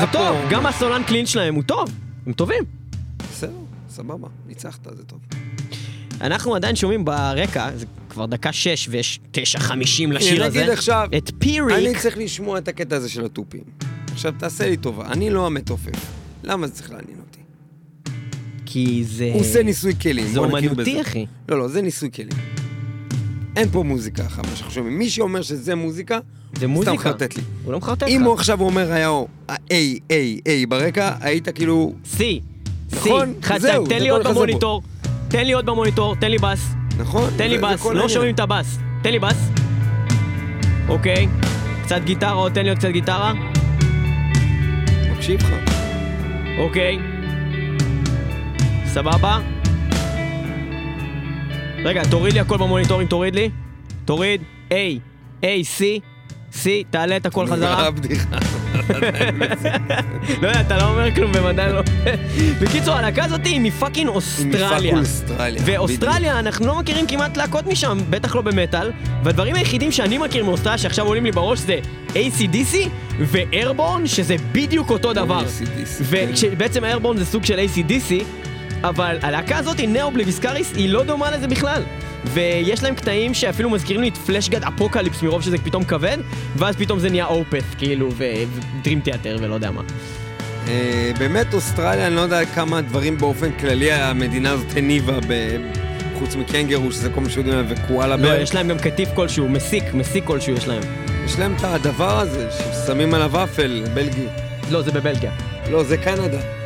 זה 0.00 0.06
פה 0.06 0.06
טוב, 0.12 0.36
גם. 0.50 0.66
הסולן 0.66 1.02
קלין 1.02 1.26
שלהם 1.26 1.54
הוא 1.54 1.62
טוב, 1.62 1.90
הם 2.26 2.32
טובים. 2.32 2.64
בסדר, 3.32 3.50
סבבה, 3.90 4.28
ניצחת, 4.46 4.86
זה 4.96 5.04
טוב. 5.04 5.18
אנחנו 6.20 6.54
עדיין 6.54 6.76
שומעים 6.76 7.04
ברקע, 7.04 7.70
זה 7.76 7.86
כבר 8.08 8.26
דקה 8.26 8.52
שש 8.52 8.88
ויש 8.90 9.20
תשע 9.30 9.58
חמישים 9.58 10.12
לשיר 10.12 10.44
הזה. 10.44 10.58
נגיד 10.58 10.70
עכשיו, 10.70 11.08
את 11.18 11.30
פיריק. 11.38 11.76
אני 11.78 11.98
צריך 11.98 12.18
לשמוע 12.18 12.58
את 12.58 12.68
הקטע 12.68 12.96
הזה 12.96 13.08
של 13.08 13.24
התופים. 13.24 13.62
עכשיו, 14.12 14.32
תעשה 14.38 14.68
לי 14.68 14.76
טובה, 14.76 15.06
אני 15.06 15.30
לא 15.30 15.46
המתופף. 15.46 16.06
למה 16.44 16.66
זה 16.66 16.72
צריך 16.72 16.90
לעניין 16.90 17.18
אותי? 17.18 17.40
כי 18.66 19.04
זה... 19.06 19.30
הוא 19.32 19.40
עושה 19.40 19.62
ניסוי 19.62 19.94
כלים, 20.02 20.26
זה 20.26 20.38
אומנותי. 20.38 21.00
אחי. 21.00 21.26
לא, 21.48 21.58
לא, 21.58 21.68
זה 21.68 21.82
ניסוי 21.82 22.10
כלים. 22.14 22.38
אין 23.56 23.68
פה 23.70 23.82
מוזיקה 23.82 24.26
אחת, 24.26 24.46
מה 24.46 24.56
שאנחנו 24.56 24.74
שומעים. 24.74 24.98
מי 24.98 25.10
שאומר 25.10 25.42
שזה 25.42 25.74
מוזיקה, 25.74 26.18
זה 26.58 26.66
מוזיקה. 26.66 26.92
סתם 26.92 27.02
חרטט 27.02 27.36
לי. 27.36 27.42
הוא 27.64 27.72
לא 27.72 27.78
מחרטט 27.78 28.08
אם 28.08 28.20
לך. 28.20 28.26
הוא 28.26 28.34
עכשיו 28.34 28.60
אומר 28.60 28.92
היה 28.92 29.08
ה-A, 29.48 30.00
A, 30.08 30.46
A 30.46 30.68
ברקע, 30.68 31.14
היית 31.20 31.48
כאילו... 31.48 31.94
C. 32.16 32.18
C. 32.18 32.94
נכון, 32.96 33.34
זה 33.58 33.72
תן 33.88 34.02
לי 34.02 34.08
עוד 34.08 34.26
במוניטור. 34.26 34.82
תן 35.32 35.46
לי 35.46 35.52
עוד 35.52 35.66
במוניטור, 35.66 36.16
תן 36.16 36.30
לי 36.30 36.38
בס. 36.38 36.74
נכון? 36.98 37.30
תן 37.36 37.50
לי 37.50 37.58
בס, 37.58 37.86
לא. 37.86 38.08
שומעים 38.08 38.34
את 38.34 38.40
הבס. 38.40 38.78
תן 39.02 39.10
לי 39.10 39.18
בס. 39.18 39.50
אוקיי. 40.88 41.28
קצת 41.84 42.00
גיטרה, 42.04 42.32
עוד 42.32 42.52
תן 42.52 42.62
לי 42.62 42.68
עוד 42.68 42.78
קצת 42.78 42.88
גיטרה. 42.88 43.32
מקשיב 45.12 45.40
לך. 45.40 45.50
אוקיי. 46.58 46.98
סבבה. 48.86 49.38
רגע, 51.84 52.02
תוריד 52.10 52.32
לי 52.32 52.40
הכל 52.40 52.56
במוניטורים, 52.56 53.06
תוריד 53.06 53.34
לי. 53.34 53.50
תוריד. 54.04 54.42
A, 54.70 54.74
A, 55.42 55.46
C, 55.78 55.82
C, 56.52 56.68
תעלה 56.90 57.16
את 57.16 57.26
הכל 57.26 57.46
חזרה. 57.46 57.86
הבדיחה. 57.86 58.38
לא 60.42 60.48
יודע, 60.48 60.60
אתה 60.60 60.76
לא 60.76 60.82
אומר 60.90 61.14
כלום, 61.14 61.36
עדיין 61.36 61.72
לא... 61.72 61.82
בקיצור, 62.60 62.94
הלהקה 62.94 63.24
הזאת 63.24 63.44
היא 63.44 63.60
מפאקינג 63.60 64.08
אוסטרליה. 64.08 64.98
אוסטרליה. 64.98 65.62
ואוסטרליה, 65.64 66.38
אנחנו 66.38 66.66
לא 66.66 66.78
מכירים 66.78 67.06
כמעט 67.06 67.36
להקות 67.36 67.66
משם, 67.66 67.98
בטח 68.10 68.34
לא 68.34 68.42
במטאל, 68.42 68.90
והדברים 69.24 69.54
היחידים 69.54 69.92
שאני 69.92 70.18
מכיר 70.18 70.44
מאוסטרליה 70.44 70.78
שעכשיו 70.78 71.06
עולים 71.06 71.24
לי 71.24 71.32
בראש 71.32 71.58
זה 71.58 71.78
ACDC 72.08 72.76
ו 73.18 73.26
Airbourne, 73.26 74.06
שזה 74.06 74.36
בדיוק 74.52 74.90
אותו 74.90 75.12
דבר. 75.12 75.44
ובעצם 76.00 76.84
Airbourne 76.84 77.16
זה 77.16 77.26
סוג 77.26 77.44
של 77.44 77.58
ACDC, 77.58 78.12
אבל 78.84 79.18
הלהקה 79.22 79.58
הזאת, 79.58 79.80
Ne 79.80 79.92
Obliviscaris, 79.92 80.72
היא 80.76 80.88
לא 80.88 81.04
דומה 81.04 81.30
לזה 81.30 81.46
בכלל. 81.48 81.82
ויש 82.24 82.82
להם 82.82 82.94
קטעים 82.94 83.34
שאפילו 83.34 83.70
מזכירים 83.70 84.02
לי 84.02 84.08
את 84.08 84.16
Fleshgod 84.16 84.64
Apocalypse 84.64 85.22
מרוב 85.22 85.42
שזה 85.42 85.58
פתאום 85.58 85.84
כבד, 85.84 86.18
ואז 86.56 86.76
פתאום 86.76 86.98
זה 86.98 87.10
נהיה 87.10 87.26
Opeth, 87.26 87.62
כאילו, 87.78 88.08
ו 88.16 88.30
Dream 88.30 89.00
Theater 89.00 89.36
ולא 89.40 89.54
יודע 89.54 89.70
מה. 89.70 89.82
אה, 90.68 91.10
באמת 91.18 91.54
אוסטרליה, 91.54 92.06
אני 92.06 92.16
לא 92.16 92.20
יודע 92.20 92.44
כמה 92.44 92.80
דברים 92.80 93.18
באופן 93.18 93.50
כללי 93.60 93.92
המדינה 93.92 94.50
הזאת 94.50 94.76
הניבה, 94.76 95.18
ב- 95.28 95.56
חוץ 96.18 96.36
מקנגרו, 96.36 96.92
שזה 96.92 97.10
כל 97.10 97.20
מה 97.20 97.30
שיודעים 97.30 97.58
עליו, 97.58 97.70
וקואלה 97.70 98.16
לא, 98.16 98.22
בר. 98.22 98.40
יש 98.40 98.54
להם 98.54 98.68
גם 98.68 98.78
קטיף 98.78 99.08
כלשהו, 99.14 99.48
מסיק, 99.48 99.84
מסיק 99.94 100.24
כלשהו 100.24 100.54
יש 100.54 100.68
להם. 100.68 100.82
יש 101.24 101.38
להם 101.38 101.54
את 101.58 101.64
הדבר 101.64 102.18
הזה, 102.20 102.48
ששמים 102.50 103.14
עליו 103.14 103.32
ופל, 103.32 103.84
בלגי. 103.94 104.26
לא, 104.70 104.82
זה 104.82 104.92
בבלגיה. 104.92 105.30
לא, 105.70 105.84
זה 105.84 105.96
קנדה. 105.96 106.61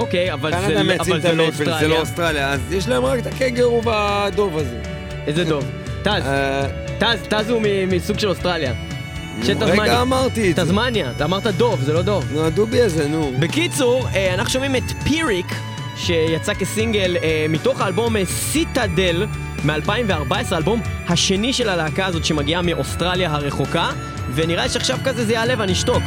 אוקיי, 0.00 0.32
אבל 0.32 0.50
זה, 0.50 0.66
קנדה 0.66 0.82
מייצאים 0.82 1.12
אבל 1.12 1.16
את 1.16 1.22
זה 1.22 1.32
לא 1.32 1.42
המייפל, 1.42 1.64
זה 1.64 1.70
אוסטרליה. 1.70 1.88
לא 1.88 2.00
אוסטרליה, 2.00 2.52
אז 2.52 2.60
יש 2.70 2.88
להם 2.88 3.04
רק 3.04 3.18
את 3.18 3.26
הקנגרו 3.26 3.82
והדוב 3.82 4.58
הזה. 4.58 4.80
איזה 5.26 5.44
דוב. 5.44 5.64
טז, 6.02 6.08
אה, 6.08 6.66
טז, 6.98 7.22
טז 7.28 7.50
הוא 7.50 7.62
מסוג 7.86 8.18
של 8.18 8.28
אוסטרליה. 8.28 8.72
רגע 9.60 10.02
אמרתי 10.02 10.50
את 10.50 10.56
זה. 10.56 10.62
תזמניה, 10.62 11.10
אתה 11.16 11.24
אמרת 11.24 11.46
דוב, 11.46 11.80
זה 11.80 11.92
לא 11.92 12.02
דוב. 12.02 12.24
נו, 12.32 12.44
הדובי 12.44 12.80
הזה, 12.80 13.08
נו. 13.08 13.32
בקיצור, 13.38 14.08
אה, 14.14 14.34
אנחנו 14.34 14.52
שומעים 14.52 14.76
את 14.76 14.82
פיריק, 15.04 15.46
שיצא 15.96 16.54
כסינגל 16.54 17.16
אה, 17.22 17.46
מתוך 17.48 17.80
האלבום 17.80 18.24
סיטאדל 18.24 19.26
מ-2014, 19.64 20.34
האלבום 20.50 20.80
השני 21.08 21.52
של 21.52 21.68
הלהקה 21.68 22.06
הזאת 22.06 22.24
שמגיעה 22.24 22.62
מאוסטרליה 22.62 23.30
הרחוקה, 23.30 23.90
ונראה 24.34 24.68
שעכשיו 24.68 24.98
כזה 25.04 25.24
זה 25.24 25.32
יעלה 25.32 25.54
ואני 25.58 25.72
אשתוק. 25.72 26.02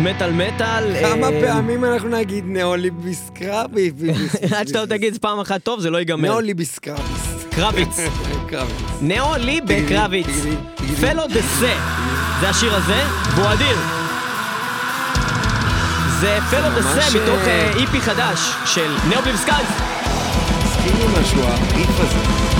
מטאל 0.00 0.32
מטאל. 0.32 0.94
כמה 1.00 1.26
אה, 1.26 1.40
פעמים 1.40 1.84
אנחנו 1.84 2.08
נגיד 2.08 2.44
נאוליביסקרבי? 2.46 3.92
עד 4.56 4.68
שאתה 4.68 4.86
תגיד 4.86 5.18
פעם 5.18 5.40
אחת 5.40 5.62
טוב, 5.62 5.80
זה 5.80 5.90
לא 5.90 5.98
ייגמר. 5.98 6.28
קרביץ. 7.50 7.96
קרביס. 8.50 8.76
נאולי 9.02 9.60
בקרביץ. 9.60 10.26
Felo 11.00 11.26
de 11.26 11.42
Se. 11.42 11.74
זה 12.40 12.48
השיר 12.48 12.74
הזה, 12.74 13.02
והוא 13.34 13.52
אדיר. 13.52 13.76
זה 16.20 16.38
Felo 16.50 16.68
de 16.74 16.82
Se 16.82 17.18
מתוך 17.18 17.48
אה, 17.48 17.72
EP 17.80 18.00
חדש 18.00 18.38
של 18.66 18.90
Ne 19.08 19.16
Obliviscaris. 19.16 19.68
מזכיר 20.64 20.92
לי 20.98 21.20
משהו, 21.20 21.42
הריף 21.42 22.00
הזה. 22.00 22.57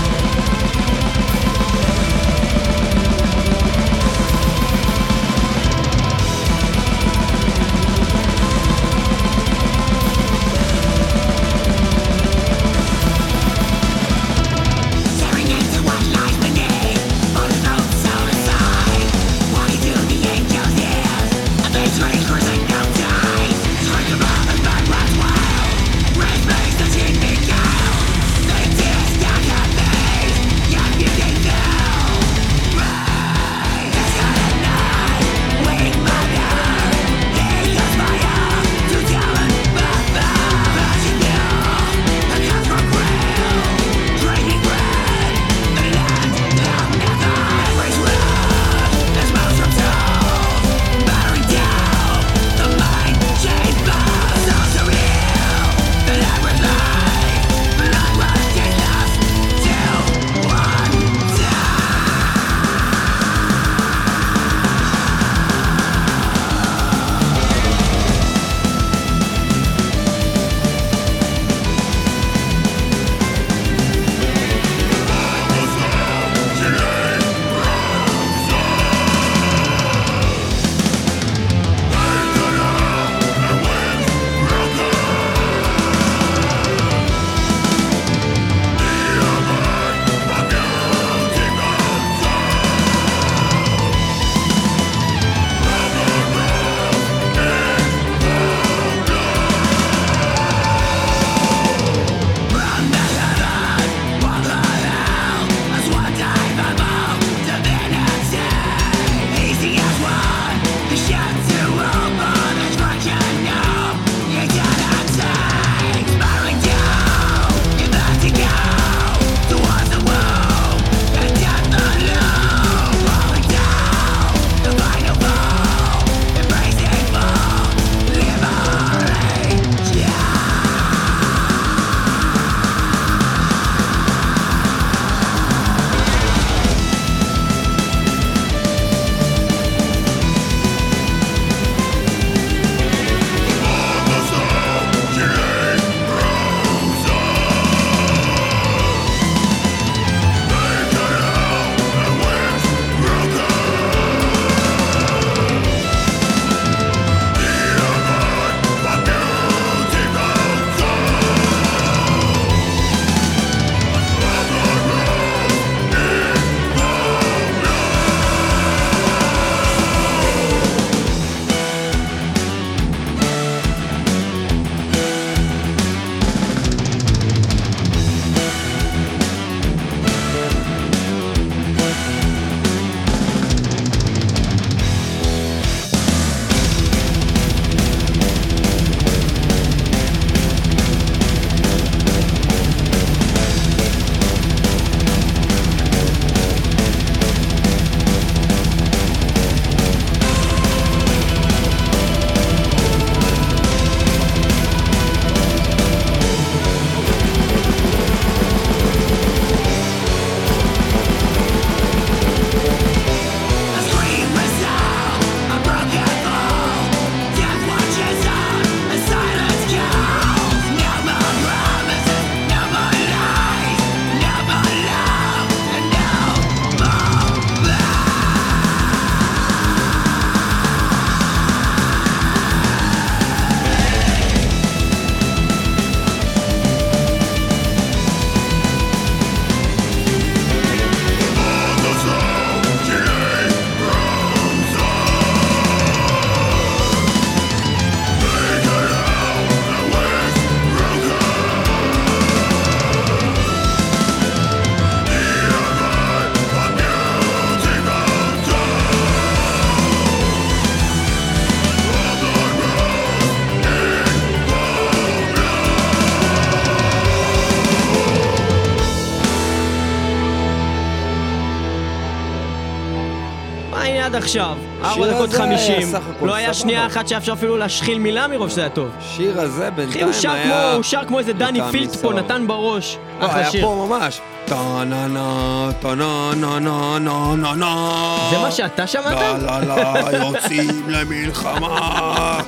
עכשיו, 274.14 274.56
4 274.82 274.90
השיר 274.90 275.14
דקות 275.14 275.28
הזה 275.28 275.44
היה 275.44 275.58
50. 275.58 275.90
סך 275.90 276.00
הכל 276.16 276.26
לא 276.26 276.34
היה. 276.34 276.54
שנייה 276.54 276.86
אחת 276.86 277.08
שאפשר 277.08 277.32
אפילו 277.32 277.56
להשחיל 277.56 277.98
מילה 277.98 278.28
מרוב 278.28 278.48
שזה 278.48 278.60
היה 278.60 278.70
טוב. 278.70 278.88
השיר 278.98 279.40
הזה 279.40 279.70
בינתיים 279.70 280.08
היה... 280.24 280.72
הוא 280.72 280.82
שר 280.82 281.00
כמו 281.06 281.18
איזה 281.18 281.32
Dani 281.32 281.60
Filth 281.70 281.96
פה. 281.96 282.12
נתן 282.12 282.46
בראש. 282.46 282.98
לא, 283.20 283.26
אחלה 283.26 283.40
היה 283.40 283.50
שיר. 283.50 283.66
פה 283.66 283.86
ממש. 283.88 284.20
טה-נה-נה, 284.44 285.68
טה-נה-נה-נה-נה-נה. 285.80 288.16
זה 288.30 288.38
מה 288.38 288.50
שאתה 288.50 288.86
שמעת? 288.86 289.42
לא, 289.42 289.60
לא, 289.60 289.62
לא, 289.66 289.74
יוצאים 290.16 290.82
למלחמה. 290.88 292.40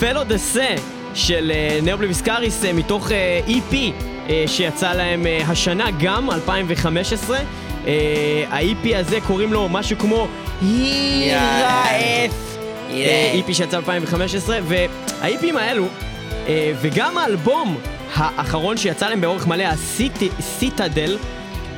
Felo 0.00 0.24
de 0.24 0.38
Se 0.38 0.74
של 1.14 1.52
אה, 1.54 1.78
Ne 1.82 1.94
Obliviscaris 1.94 2.64
אה, 2.64 2.72
מתוך 2.72 3.12
אה, 3.12 3.40
EP 3.46 3.74
שיצא 4.46 4.92
להם 4.92 5.26
השנה 5.46 5.86
גם, 5.98 6.30
2015. 6.30 7.38
אה, 7.86 8.44
ה-EP 8.50 8.96
הזה 8.96 9.20
קוראים 9.20 9.52
לו 9.52 9.68
משהו 9.68 9.98
כמו 9.98 10.28
Hiraeth. 10.62 12.58
אה, 12.90 13.40
EP 13.46 13.54
שיצא 13.54 13.76
2015, 13.76 14.58
וה-EPים 14.62 15.56
האלו, 15.58 15.86
אה, 16.48 16.72
וגם 16.80 17.18
האלבום 17.18 17.76
האחרון 18.14 18.76
שיצא 18.76 19.08
להם 19.08 19.20
באורך 19.20 19.46
מלא, 19.46 19.64
ה 20.38 20.47
Citadel, 20.47 21.18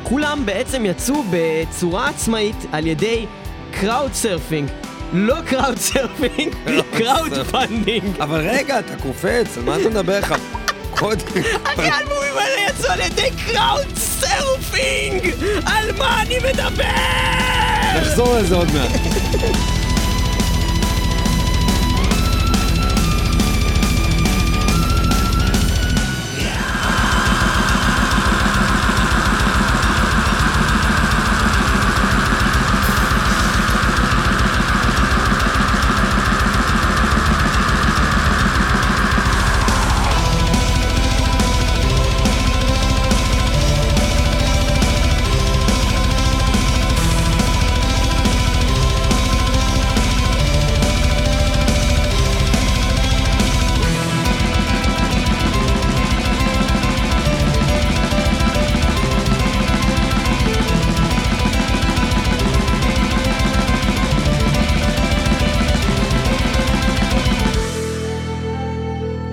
כולם 0.03 0.47
בעצם 0.47 0.87
יצאו 0.87 1.23
בצורה 1.31 2.09
עצמאית 2.09 2.67
על 2.73 2.87
ידי 2.87 3.27
crowd 3.71 4.13
surfing. 4.13 4.71
לא 5.13 5.37
crowd 5.47 5.79
surfing, 5.79 6.55
crowd 6.99 7.33
funding. 7.51 8.21
אבל 8.21 8.41
רגע, 8.49 8.79
אתה 8.79 8.97
קופץ, 8.97 9.59
על 9.59 9.65
מה 9.65 9.77
אתה 9.77 9.89
מדבר 9.89 10.19
לך? 10.19 10.35
קודם... 11.01 11.27
אחי, 11.65 11.83
האלבומים 11.91 12.39
האלה 12.39 12.61
יצאו 12.71 12.93
על 12.93 13.01
ידי 13.01 13.29
crowd 13.47 13.87
surfing! 13.97 15.35
על 15.67 15.93
מה 15.99 16.23
אני 16.23 16.39
מדבר? 16.39 16.85
נחזור 17.97 18.37
לזה 18.37 18.55
עוד 18.55 18.69
מעט. 18.73 18.91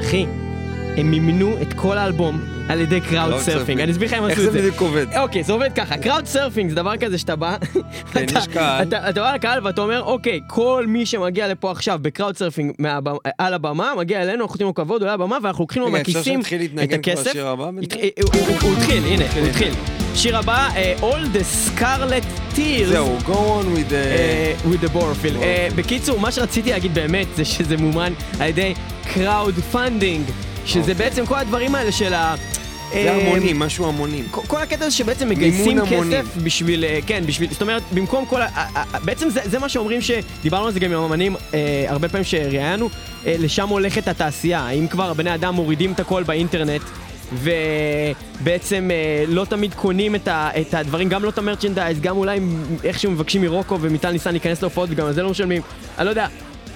אחי, 0.08 0.26
הם 0.97 1.12
מימנו 1.12 1.62
את 1.62 1.74
כל 1.74 1.97
האלבום 1.97 2.39
על 2.70 2.82
ידי 2.82 3.01
crowd 3.01 3.39
surfing. 3.39 3.82
אני 3.82 3.91
אסביר 3.91 4.08
לך 4.08 4.14
איך 4.14 4.22
הם 4.22 4.30
איך 4.30 4.39
עשו 4.39 4.41
זה 4.41 4.47
את 4.47 4.53
זה. 4.53 4.60
בדיוק 4.60 4.82
עובד? 4.82 5.05
אוקיי, 5.18 5.43
זה 5.43 5.53
עובד 5.53 5.70
ככה, 5.76 5.97
crowd 5.97 6.26
surfing 6.26 6.70
זה 6.70 6.76
דבר 6.76 6.97
כזה 6.97 7.18
שאתה 7.18 7.36
בא, 7.36 7.58
כן, 8.14 8.24
אתה- 8.24 8.39
יש 8.39 8.47
קהל. 8.47 8.88
אתה 8.88 9.22
בא 9.22 9.34
לקהל 9.36 9.66
ואתה 9.68 9.82
אומר, 9.82 10.01
אוקיי, 10.03 10.39
כל 10.47 10.86
מי 10.88 11.05
שמגיע 11.05 11.47
לפה 11.47 11.72
עכשיו 11.72 11.99
ב 12.01 12.07
crowd 12.07 12.38
surfing 12.38 12.72
על 13.38 13.53
הבמה, 13.53 13.91
מגיע 13.97 14.22
אלינו, 14.22 14.41
אנחנו 14.43 14.53
נותנים 14.53 14.68
לו 14.68 14.74
כבוד, 14.74 15.01
עולה 15.01 15.14
לבמה, 15.14 15.38
ואנחנו 15.43 15.64
לוקחים 15.64 15.82
לו 15.82 15.89
מהכיסים 15.91 16.41
את 16.84 16.93
הכסף. 16.93 17.32
הוא 18.62 18.74
התחיל, 18.78 19.03
הנה, 19.05 19.24
הוא 19.39 19.47
התחיל. 19.47 19.74
שיר 20.18 20.38
הבא, 20.38 20.70
אה, 20.76 20.93
All 20.99 21.36
the 21.38 21.70
Scarlet 21.70 22.55
Tears. 22.55 22.86
זהו, 22.89 23.18
go 23.26 23.32
on 23.32 23.78
with 23.78 23.91
the... 23.91 23.93
אה, 23.93 24.53
with 24.65 24.86
the 24.86 24.95
Borfield. 24.95 25.43
אה, 25.43 25.68
בקיצור, 25.76 26.20
מה 26.20 26.32
שרציתי 26.32 26.70
להגיד 26.70 26.93
באמת 26.93 27.28
זה 27.36 27.45
שזה 27.45 27.78
מומן 27.78 28.13
על 28.39 28.49
ידי 28.49 28.74
crowd 29.03 29.76
funding, 29.76 30.32
שזה 30.65 30.80
אוקיי. 30.80 30.93
בעצם 30.93 31.26
כל 31.26 31.36
הדברים 31.36 31.76
האלה 31.76 31.91
של 31.91 32.13
ה... 32.13 32.36
זה 32.93 33.11
המונים, 33.11 33.59
משהו 33.59 33.88
המונים. 33.88 34.26
כל 34.32 34.61
הקטע 34.61 34.86
הזה 34.86 34.95
שבעצם 34.95 35.30
מגייסים. 35.30 35.80
כסף 35.86 36.38
בשביל, 36.43 36.86
כן, 37.05 37.24
בשביל, 37.26 37.51
זאת 37.51 37.61
אומרת, 37.61 37.84
במקום 37.91 38.26
כל 38.26 38.41
ה... 38.41 38.47
בעצם 39.05 39.30
זה, 39.30 39.41
זה 39.45 39.59
מה 39.59 39.70
שאומרים 39.70 40.01
שדיברנו 40.01 40.65
על 40.65 40.74
זה 40.74 40.80
גם 40.80 40.91
עם 40.91 41.03
אמנים 41.03 41.36
אה, 41.53 41.86
הרבה 41.88 42.09
פעמים 42.09 42.24
שראיינו, 42.24 42.89
אה, 43.26 43.36
לשם 43.39 43.68
הולכת 43.68 44.07
התעשייה. 44.07 44.59
האם 44.59 44.88
כבר 44.88 45.13
בני 45.13 45.34
אדם 45.34 45.55
מורידים 45.55 45.91
את 45.91 45.99
הכל 45.99 46.24
באינטרנט, 46.24 46.82
ובעצם 47.34 48.89
אה, 48.91 49.23
לא 49.28 49.45
תמיד 49.45 49.73
קונים 49.73 50.15
את, 50.15 50.28
ה, 50.28 50.49
את 50.61 50.73
הדברים, 50.73 51.09
גם 51.09 51.23
לא 51.23 51.30
את 51.30 51.38
המרצ'נדייז, 51.38 51.99
גם 51.99 52.17
אולי 52.17 52.39
איכשהו 52.84 53.11
מבקשים 53.11 53.41
מרוקו 53.41 53.82
ומיטל 53.82 54.11
ניסן 54.11 54.32
להיכנס 54.32 54.61
להופעות 54.61 54.89
וגם 54.91 55.07
על 55.07 55.13
זה 55.13 55.23
לא 55.23 55.30
משלמים. 55.30 55.61
אני 55.97 56.05
לא 56.05 56.09
יודע. 56.09 56.28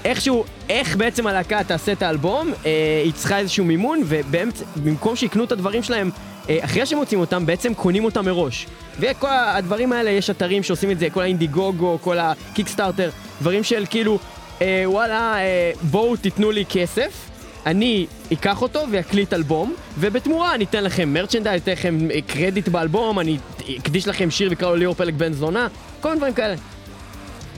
איכשהו, 0.06 0.46
איך 0.70 0.96
בעצם 0.96 1.28
הלהקה 1.28 1.64
תעשה 1.64 1.92
את 1.92 2.02
האלבום, 2.02 2.54
אה, 2.66 3.02
היא 3.04 3.14
צריכה 3.14 3.38
איזשהו 3.38 3.66
מימון, 3.66 4.02
ובמקום 4.06 5.16
שיקנו 5.16 5.44
את 5.44 5.52
הדברים 5.52 5.84
שלהם 5.84 6.10
אה, 6.50 6.58
אחרי 6.62 6.86
שהם 6.86 7.00
מוצאים 7.00 7.20
אותם, 7.20 7.46
בעצם 7.46 7.74
קונים 7.74 8.06
אותם 8.06 8.26
מראש. 8.26 8.68
וכל 9.00 9.28
הדברים 9.32 9.94
האלה, 9.94 10.10
יש 10.10 10.30
אתרים 10.30 10.64
שעושים 10.64 10.92
את 10.92 11.00
זה, 11.00 11.10
כל 11.10 11.22
ה 11.22 11.28
Indiegogo, 11.28 11.98
כל 12.02 12.18
ה 12.20 12.26
Kickstarter, 12.26 13.10
דברים 13.42 13.64
של 13.64 13.86
כאילו, 13.90 14.20
אה, 14.62 14.84
וואלה, 14.86 15.36
אה, 15.38 15.72
בואו 15.82 16.16
תיתנו 16.16 16.52
לי 16.52 16.66
כסף, 16.70 17.31
אני 17.66 18.06
אקח 18.34 18.62
אותו 18.62 18.84
ואקליט 18.92 19.34
אלבום, 19.34 19.76
ובתמורה 20.00 20.56
אני 20.56 20.64
אתן 20.64 20.84
לכם 20.84 21.14
merchandise, 21.14 21.62
אתן 21.62 21.72
לכם 21.72 22.12
אה, 22.12 22.22
קרדיט 22.22 22.68
באלבום, 22.68 23.20
אני 23.20 23.38
אקדיש 23.80 24.08
לכם 24.08 24.32
שיר 24.32 24.50
ויקרא 24.50 24.70
לו 24.70 24.76
ליאור 24.76 24.94
פלג 24.94 25.16
בן 25.16 25.34
זונה, 25.34 25.68
כל 26.02 26.08
מיני 26.08 26.18
דברים 26.18 26.34
כאלה. 26.34 26.56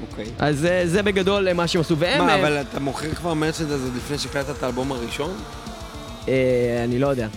אוקיי. 0.10 0.26
אז 0.40 0.66
אה, 0.66 0.82
זה 0.86 1.04
בגדול 1.04 1.48
אה, 1.48 1.54
מה 1.54 1.68
שהם 1.68 1.82
עשו, 1.82 1.98
והם... 1.98 2.26
מה, 2.26 2.30
אה, 2.30 2.40
אבל 2.40 2.62
אתה 2.62 2.80
מוכר 2.80 3.14
כבר 3.14 3.34
מרצ'נד 3.34 3.72
הזה 3.72 3.90
לפני 3.98 4.18
שהקלטת 4.18 4.50
את 4.58 4.64
האלבום 4.64 4.92
הראשון? 4.92 5.32
אה, 6.28 6.34
אני 6.84 7.00
לא 7.00 7.08
יודע. 7.08 7.28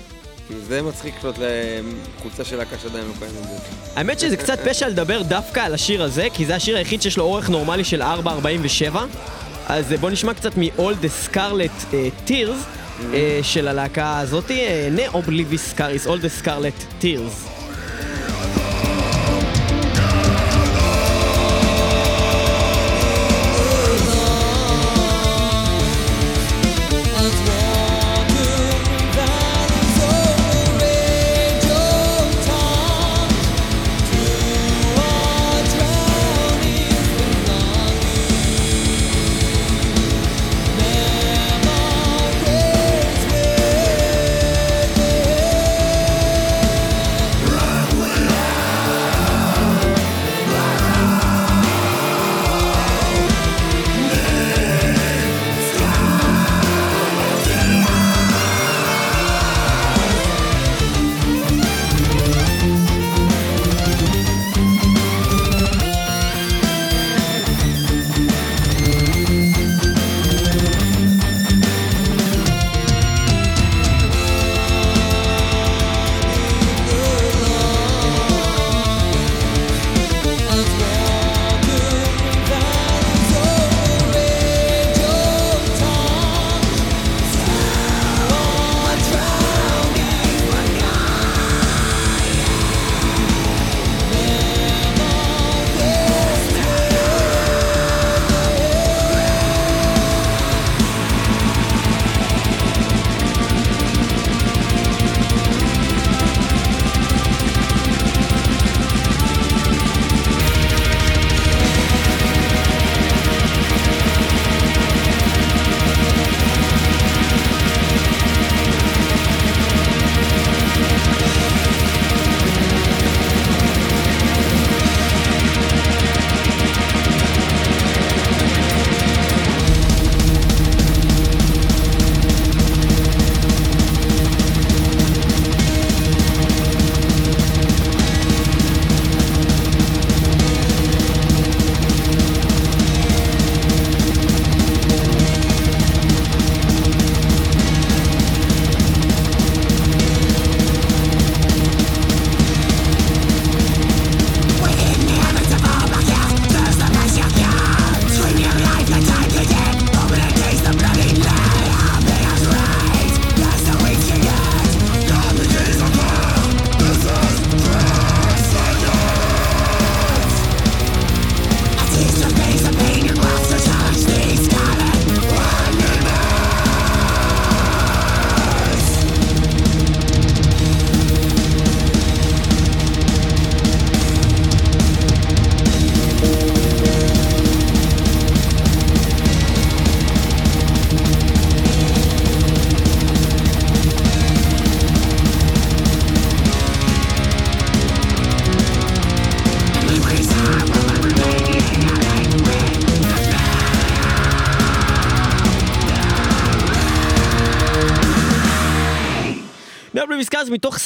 זה 0.68 0.82
מצחיק 0.82 1.14
לקלוט 1.16 1.36
לחולצה 1.38 2.44
של 2.44 2.56
להקה 2.56 2.76
שעדיין 2.82 3.04
לא 3.04 3.12
קיימת 3.18 3.34
בזה. 3.34 3.58
האמת 3.96 4.20
שזה 4.20 4.36
קצת 4.36 4.58
פשע 4.68 4.88
לדבר 4.88 5.22
דווקא 5.22 5.60
על 5.60 5.74
השיר 5.74 6.02
הזה, 6.02 6.26
כי 6.34 6.46
זה 6.46 6.56
השיר 6.56 6.76
היחיד 6.76 7.02
שיש 7.02 7.16
לו 7.16 7.24
אורך 7.24 7.50
נורמלי 7.50 7.84
של 7.84 8.02
4.47. 8.02 8.96
אז 9.66 9.92
אה, 9.92 9.96
בוא 9.98 10.10
נשמע 10.10 10.34
קצת 10.34 10.56
מ-All 10.56 11.04
the 11.04 11.30
Scarlet 11.30 11.94
אה, 11.94 12.08
Tears 12.26 12.66
אה, 13.14 13.40
של 13.42 13.68
הלהקה 13.68 14.18
הזאתי, 14.18 14.60
אה, 14.60 14.88
נאובליביס 14.92 15.72
קאריס, 15.72 16.06
All 16.06 16.10
the 16.10 16.44
Scarlet 16.44 17.02
Tears. 17.02 17.55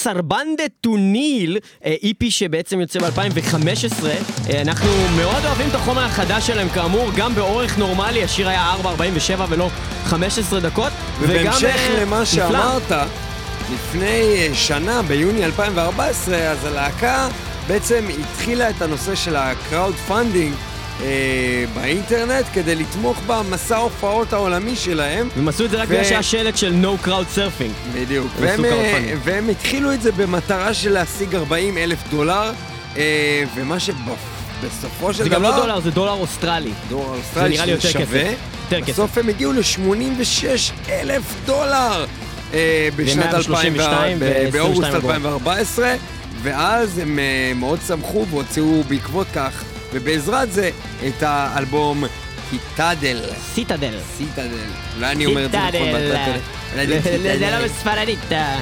מתוך 0.00 0.12
סרבנדה 0.12 0.64
טוניל, 0.80 1.58
איפי 1.84 2.26
אה, 2.26 2.30
שבעצם 2.30 2.80
יוצא 2.80 2.98
ב-2015. 3.00 4.04
אה, 4.04 4.62
אנחנו 4.62 4.88
מאוד 5.16 5.44
אוהבים 5.44 5.68
את 5.68 5.74
החומר 5.74 6.04
החדש 6.04 6.46
שלהם, 6.46 6.68
כאמור, 6.68 7.10
גם 7.16 7.34
באורך 7.34 7.78
נורמלי, 7.78 8.24
השיר 8.24 8.48
היה 8.48 8.74
4.47 8.82 9.40
ולא 9.48 9.70
15 10.04 10.60
דקות. 10.60 10.92
ובהמשך 11.20 11.74
וגם, 11.88 12.02
למה 12.02 12.20
נפלא. 12.20 12.24
שאמרת, 12.24 12.92
לפני 13.72 14.36
אה, 14.36 14.48
שנה, 14.54 15.02
ביוני 15.02 15.44
2014, 15.44 16.36
אז 16.36 16.64
הלהקה 16.64 17.28
בעצם 17.68 18.04
התחילה 18.20 18.70
את 18.70 18.82
הנושא 18.82 19.14
של 19.14 19.36
ה-crowd 19.36 20.10
funding 20.10 20.69
אה, 21.02 21.64
באינטרנט 21.74 22.44
כדי 22.52 22.74
לתמוך 22.74 23.18
במסע 23.26 23.76
ההופעות 23.76 24.32
העולמי 24.32 24.76
שלהם. 24.76 25.28
הם 25.36 25.48
עשו 25.48 25.64
את 25.64 25.70
זה 25.70 25.76
רק 25.76 25.88
ו- 25.88 25.92
בגלל 25.92 26.04
שהיה 26.04 26.22
שלט 26.22 26.56
של 26.56 26.74
No 26.82 27.06
Crowd 27.06 27.36
Surfing. 27.36 27.92
בדיוק. 27.94 28.26
הם 28.38 28.42
והם, 28.42 28.64
אה. 28.64 29.14
והם 29.24 29.48
התחילו 29.48 29.92
את 29.92 30.02
זה 30.02 30.12
במטרה 30.12 30.74
של 30.74 30.92
להשיג 30.92 31.34
40 31.34 31.78
אלף 31.78 31.98
דולר, 32.10 32.52
אה, 32.96 33.02
ומה 33.54 33.76
שבסופו 33.80 35.12
של 35.14 35.22
זה 35.22 35.28
דבר... 35.28 35.34
גם 35.36 35.42
לא 35.42 35.56
דולר, 35.56 35.80
זה 35.80 35.90
דולר 35.90 36.12
אוסטרלי. 36.12 36.72
דולר 36.88 37.08
אוסטרלי 37.18 37.48
נראה 37.54 37.66
לי 37.66 37.72
יותר 37.72 37.88
ששווה. 37.88 38.04
כסף. 38.24 38.34
יותר 38.64 38.80
כסף. 38.86 38.92
בסוף 38.92 39.18
הם 39.18 39.28
הגיעו 39.28 39.52
ל-86 39.52 40.44
אלף 40.90 41.22
דולר 41.46 42.06
אה, 42.54 42.88
בשנת 42.96 43.24
132 43.32 43.80
2000, 43.80 44.18
ב- 44.18 44.22
ו- 44.22 44.50
באוגוסט 44.52 44.78
22 44.88 44.96
אגורות. 44.96 45.16
2014, 45.16 45.94
ואז 46.42 46.98
הם 46.98 47.18
אה, 47.18 47.52
מאוד 47.56 47.78
שמחו 47.86 48.26
והוציאו 48.30 48.82
בעקבות 48.88 49.26
כך, 49.34 49.64
ובעזרת 49.92 50.52
זה, 50.52 50.70
את 51.08 51.22
האלבום 51.22 52.04
Citadel. 52.50 53.20
Citadel. 53.54 53.98
Citadel. 54.16 54.56
אולי 54.96 55.12
אני 55.12 55.26
אומר 55.26 55.44
את 55.46 55.50
זה 55.50 55.58
נכון. 55.58 55.70
בטלפון. 55.70 56.40
אולי 56.72 57.00
זה. 57.38 57.50
לא 57.50 57.64
בספרדית. 57.64 58.32
אה. 58.32 58.60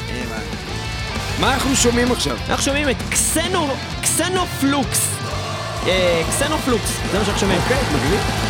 מה 1.41 1.55
אנחנו 1.55 1.77
שומעים 1.77 2.13
עכשיו? 2.13 2.37
אנחנו 2.49 2.65
שומעים 2.65 2.91
את 2.91 2.97
קסנו, 3.11 3.69
Xenoflux. 4.03 5.09
אה, 5.87 6.23
Xenoflux, 6.29 6.91
זה 7.13 7.19
מה 7.19 7.25
שאנחנו 7.25 7.41
שומעים. 7.41 7.61
אוקיי, 7.61 7.77
מגניב. 7.95 8.48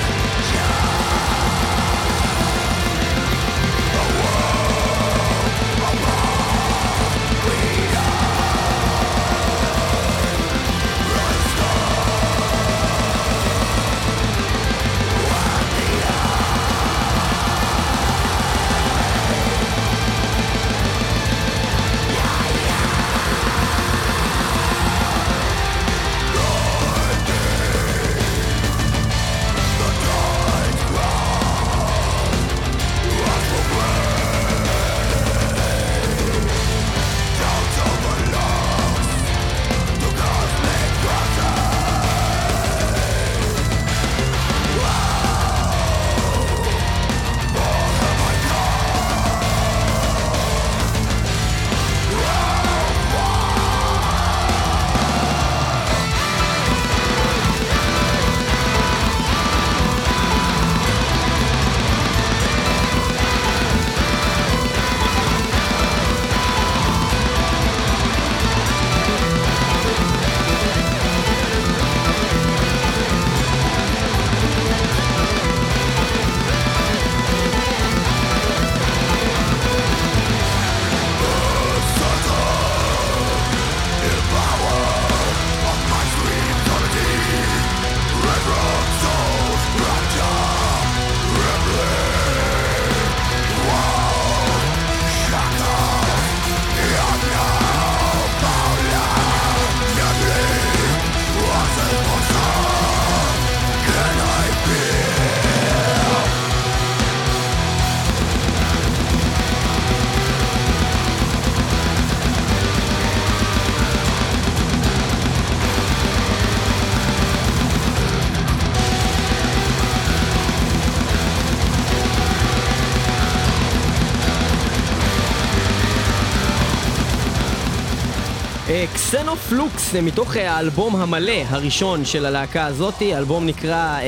זה 129.93 130.03
מתוך 130.03 130.37
אה, 130.37 130.53
האלבום 130.53 130.97
המלא 130.97 131.33
הראשון 131.49 132.05
של 132.05 132.27
הלהקה 132.27 132.67
הזאתי, 132.67 133.15
האלבום 133.15 133.47
נקרא 133.47 133.99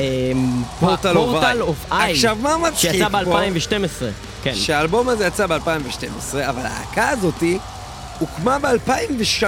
Portal 0.81 1.15
of 1.15 1.43
Eye. 1.43 1.61
אוף 1.61 1.85
איי, 1.91 2.11
עכשיו, 2.11 2.37
מה 2.41 2.57
מצחיק 2.57 2.91
שיצא 2.91 3.09
פה? 3.09 3.23
ב-2012. 3.23 4.05
כן. 4.43 4.55
שהאלבום 4.55 5.09
הזה 5.09 5.25
יצא 5.25 5.47
ב-2012, 5.47 6.33
אבל 6.33 6.59
הלהקה 6.59 7.09
הזאתי 7.09 7.57
הוקמה 8.19 8.59
ב-2003, 8.59 9.45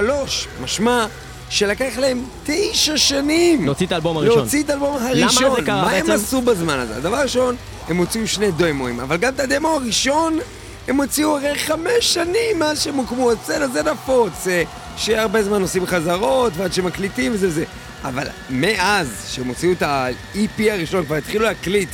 משמע 0.64 1.06
שלקח 1.50 1.98
להם 1.98 2.24
תשע 2.44 2.98
שנים 2.98 3.66
להוציא 3.66 3.86
את 3.86 3.92
האלבום 3.92 4.18
הראשון. 4.18 4.38
להוציא 4.38 4.64
את 4.64 4.70
האלבום 4.70 4.98
הראשון. 5.02 5.56
זה 5.56 5.66
קרה 5.66 5.82
מה 5.82 5.92
בעצם? 5.92 6.12
הם 6.12 6.18
עשו 6.18 6.42
בזמן 6.42 6.80
הזה? 6.80 6.96
הדבר 6.96 7.18
ראשון, 7.22 7.56
הם 7.88 7.98
הוציאו 7.98 8.28
שני 8.28 8.52
דמוים, 8.52 9.00
אבל 9.00 9.18
גם 9.18 9.34
את 9.34 9.40
הדמו 9.40 9.68
הראשון 9.68 10.40
הם 10.88 10.98
הוציאו 10.98 11.38
הרי 11.38 11.60
חמש 11.60 12.14
שנים 12.14 12.60
מאז 12.60 12.82
שהם 12.82 12.96
הוקמו, 12.96 13.34
אצלנו 13.34 13.74
זה 13.74 13.84
נפוץ, 13.84 14.48
אה, 14.48 14.64
שהרבה 14.98 15.44
זמן 15.44 15.62
עושים 15.62 15.86
חזרות 15.86 16.54
ועד 16.58 16.74
שמקליטים 16.74 17.32
וזה 17.34 17.48
וזה. 17.48 17.64
אבל 18.04 18.24
מאז 18.50 19.08
שהם 19.30 19.48
הוציאו 19.48 19.72
את 19.72 19.82
ה-EP 19.82 20.62
הראשון, 20.72 21.06
כבר 21.06 21.16
התחילו 21.16 21.44
להקליט, 21.46 21.90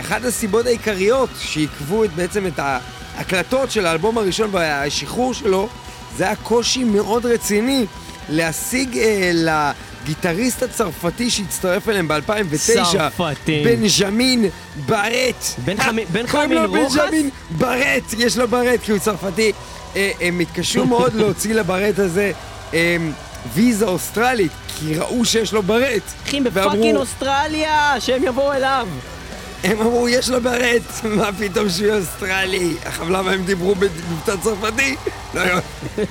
אחת 0.00 0.24
הסיבות 0.24 0.66
העיקריות 0.66 1.30
שעיכבו 1.40 2.04
את, 2.04 2.10
בעצם 2.14 2.46
את 2.46 2.58
ההקלטות 2.58 3.70
של 3.70 3.86
האלבום 3.86 4.18
הראשון 4.18 4.48
והשחרור 4.52 5.34
שלו, 5.34 5.68
זה 6.16 6.24
היה 6.24 6.36
קושי 6.36 6.84
מאוד 6.84 7.26
רציני 7.26 7.86
להשיג 8.28 8.98
אה, 8.98 9.30
לגיטריסט 9.34 10.62
הצרפתי 10.62 11.30
שהצטרף 11.30 11.88
אליהם 11.88 12.08
ב-2009, 12.08 12.56
צרפתי. 12.92 13.62
בנז'מין 13.64 14.44
ברט. 14.86 15.44
בן 15.64 15.76
חמי- 15.76 16.04
בן 16.12 16.26
חמין 16.26 16.58
רוחס? 16.64 16.96
בנז'מין 16.96 17.30
ברט, 17.50 18.14
יש 18.18 18.38
לו 18.38 18.48
ברט 18.48 18.80
כי 18.82 18.92
הוא 18.92 18.98
צרפתי. 18.98 19.52
אה, 19.96 20.10
הם 20.20 20.40
התקשו 20.40 20.86
מאוד 20.86 21.14
להוציא 21.20 21.54
לברט 21.54 21.98
הזה 21.98 22.32
אה, 22.74 22.96
ויזה 23.54 23.84
אוסטרלית, 23.84 24.52
כי 24.78 24.94
ראו 24.96 25.24
שיש 25.24 25.52
לו 25.52 25.62
ברט. 25.62 26.02
אחים 26.26 26.44
ב 26.44 26.51
fucking 26.51 26.96
אוסטרליה, 26.96 27.94
שהם 28.00 28.24
יבואו 28.24 28.52
אליו. 28.52 28.88
הם 29.64 29.80
אמרו, 29.80 30.08
יש 30.08 30.28
לו 30.28 30.40
ברט, 30.40 30.82
מה 31.16 31.28
פתאום 31.38 31.68
שהוא 31.68 31.92
אוסטרלי? 31.94 32.74
עכשיו 32.84 33.10
למה 33.10 33.30
הם 33.30 33.44
דיברו 33.44 33.74
במבטא 33.74 34.36
צרפתי? 34.42 34.96
לא 35.34 35.40
יודע. 35.40 35.60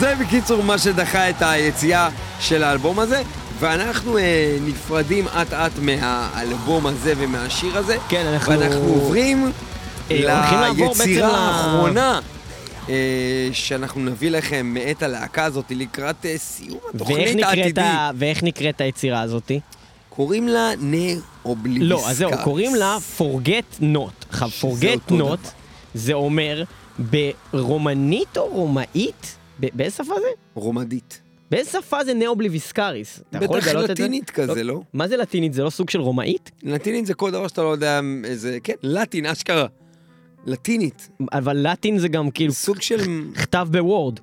זה 0.00 0.14
בקיצור 0.20 0.62
מה 0.62 0.78
שדחה 0.78 1.30
את 1.30 1.34
היציאה 1.40 2.08
של 2.40 2.62
האלבום 2.62 2.98
הזה, 2.98 3.22
ואנחנו 3.60 4.18
אה, 4.18 4.22
נפרדים 4.66 5.26
אט 5.28 5.52
אט 5.52 5.72
מהאלבום 5.78 6.86
הזה 6.86 7.12
ומהשיר 7.16 7.78
הזה. 7.78 7.96
כן, 8.08 8.26
אנחנו- 8.26 8.52
ואנחנו 8.60 8.78
עוברים 8.80 9.44
אה, 9.46 9.50
הולכים 10.08 10.60
לעבור 10.60 10.88
בעצם 10.88 11.08
ליצירה 11.08 11.38
האחרונה. 11.38 12.20
אה, 12.88 13.48
שאנחנו 13.52 14.00
נביא 14.00 14.30
לכם 14.30 14.66
מאת 14.66 15.02
הלהקה 15.02 15.44
הזאת 15.44 15.64
לקראת 15.70 16.26
אה, 16.26 16.38
סיום 16.38 16.78
התוכנית 16.94 17.44
העתידית. 17.44 17.84
ואיך 18.14 18.42
נקראת 18.42 18.80
היצירה 18.80 19.20
הזאתי? 19.20 19.60
קוראים 20.08 20.48
לה 20.48 20.70
נר 20.80 21.18
אובליביסקה. 21.44 21.88
לא, 21.88 22.10
אז 22.10 22.16
זהו, 22.16 22.30
קוראים 22.44 22.74
לה 22.74 22.98
forget 23.18 23.82
not. 23.82 24.34
forget 24.60 25.12
not 25.12 25.48
זה 25.94 26.12
אומר 26.12 26.64
ברומנית 26.98 28.36
או 28.36 28.46
רומאית? 28.46 29.36
באיזה 29.58 29.96
שפה 29.96 30.14
זה? 30.14 30.28
רומדית. 30.54 31.20
באיזה 31.50 31.70
שפה 31.70 32.04
זה 32.04 32.14
נאובליביסקריס? 32.14 33.20
בטח? 33.32 33.68
לטינית 33.68 34.30
כזה, 34.30 34.64
לא? 34.64 34.80
מה 34.92 35.08
זה 35.08 35.16
לטינית? 35.16 35.52
זה 35.52 35.62
לא 35.62 35.70
סוג 35.70 35.90
של 35.90 36.00
רומאית? 36.00 36.50
לטינית 36.62 37.06
זה 37.06 37.14
כל 37.14 37.30
דבר 37.30 37.48
שאתה 37.48 37.62
לא 37.62 37.68
יודע 37.68 38.00
איזה... 38.24 38.58
כן, 38.64 38.74
לטין, 38.82 39.26
אשכרה. 39.26 39.66
לטינית. 40.46 41.08
אבל 41.32 41.56
לטין 41.56 41.98
זה 41.98 42.08
גם 42.08 42.30
כאילו 42.30 42.52
סוג 42.52 42.80
של 42.80 43.00
כתב 43.34 43.68
בוורד. 43.70 44.20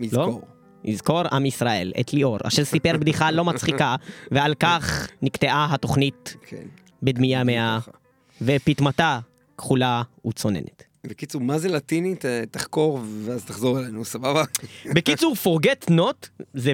מזכור. 0.00 0.42
יזכור 0.84 1.22
עם 1.32 1.46
ישראל 1.46 1.92
את 2.00 2.12
ליאור, 2.12 2.38
אשר 2.44 2.64
סיפר 2.64 2.96
בדיחה 2.96 3.30
לא 3.30 3.44
מצחיקה, 3.44 3.96
ועל 4.30 4.54
כך 4.54 5.08
נקטעה 5.22 5.74
התוכנית 5.74 6.36
כן. 6.46 6.66
בדמיה 7.02 7.44
מאה. 7.44 7.78
ופטמתה 8.42 9.20
כחולה 9.58 10.02
וצוננת. 10.26 10.82
בקיצור, 11.04 11.40
מה 11.40 11.58
זה 11.58 11.68
לטינית? 11.68 12.24
אה, 12.24 12.42
תחקור 12.50 13.00
ואז 13.24 13.44
תחזור 13.44 13.78
אלינו, 13.78 14.04
סבבה? 14.04 14.42
בקיצור, 14.94 15.34
forget 15.44 15.90
not 15.90 16.44
זה 16.54 16.72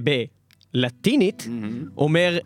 בלטינית, 0.75 1.47
אומר 1.97 2.39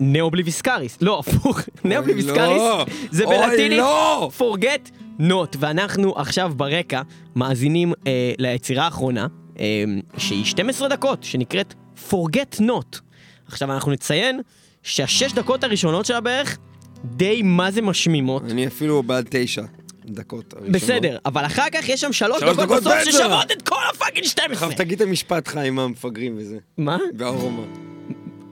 Ne 0.00 0.13
Obliviscaris. 0.13 0.98
לא, 1.00 1.18
הפוך, 1.18 1.60
Ne 1.84 1.95
Obliviscaris 1.95 2.62
לא. 2.62 2.86
זה 3.10 3.26
בלטינית 3.26 3.78
לא. 3.78 4.30
forget 4.38 4.90
not. 5.20 5.56
ואנחנו 5.58 6.14
עכשיו 6.16 6.52
ברקע 6.56 7.02
מאזינים 7.36 7.92
אה, 8.06 8.32
ליצירה 8.38 8.84
האחרונה, 8.84 9.26
אה, 9.60 9.84
שהיא 10.16 10.44
12 10.44 10.88
דקות, 10.88 11.24
שנקראת 11.24 11.74
forget 12.10 12.60
not. 12.60 12.98
עכשיו 13.46 13.72
אנחנו 13.72 13.92
נציין 13.92 14.40
שהשש 14.82 15.32
דקות 15.32 15.64
הראשונות 15.64 16.06
שלה 16.06 16.20
בערך 16.20 16.58
די 17.04 17.42
מה 17.42 17.70
זה 17.70 17.82
משמימות. 17.82 18.42
אני 18.50 18.66
אפילו 18.66 19.02
בעד 19.02 19.26
תשע 19.30 19.62
דקות 20.04 20.52
הראשונות. 20.52 20.82
בסדר, 20.82 21.18
אבל 21.26 21.46
אחר 21.46 21.66
כך 21.72 21.88
יש 21.88 22.00
שם 22.00 22.12
שלוש 22.12 22.40
שלוש 22.40 22.56
דקות 22.56 22.64
דקות 22.64 22.78
בסוף. 22.82 22.94
ששוות 23.04 23.52
את 23.52 23.62
כל 23.62 23.80
ה 23.94 23.98
fucking 23.98 24.24
12. 24.26 24.68
עכשיו 24.68 24.84
תגיד 24.84 25.02
את 25.02 25.08
המשפט 25.08 25.46
שלך 25.46 25.56
עם 25.56 25.78
המפגרים 25.78 26.34
וזה. 26.38 26.58
מה? 26.78 26.98
והארומה. 27.18 27.87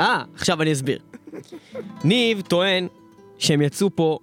אה, 0.01 0.23
עכשיו 0.35 0.63
אני 0.63 0.73
אסביר. 0.73 0.99
ניב 2.05 2.41
טוען 2.41 2.87
שהם 3.39 3.63
יצאו 3.63 3.91
פה 3.95 4.19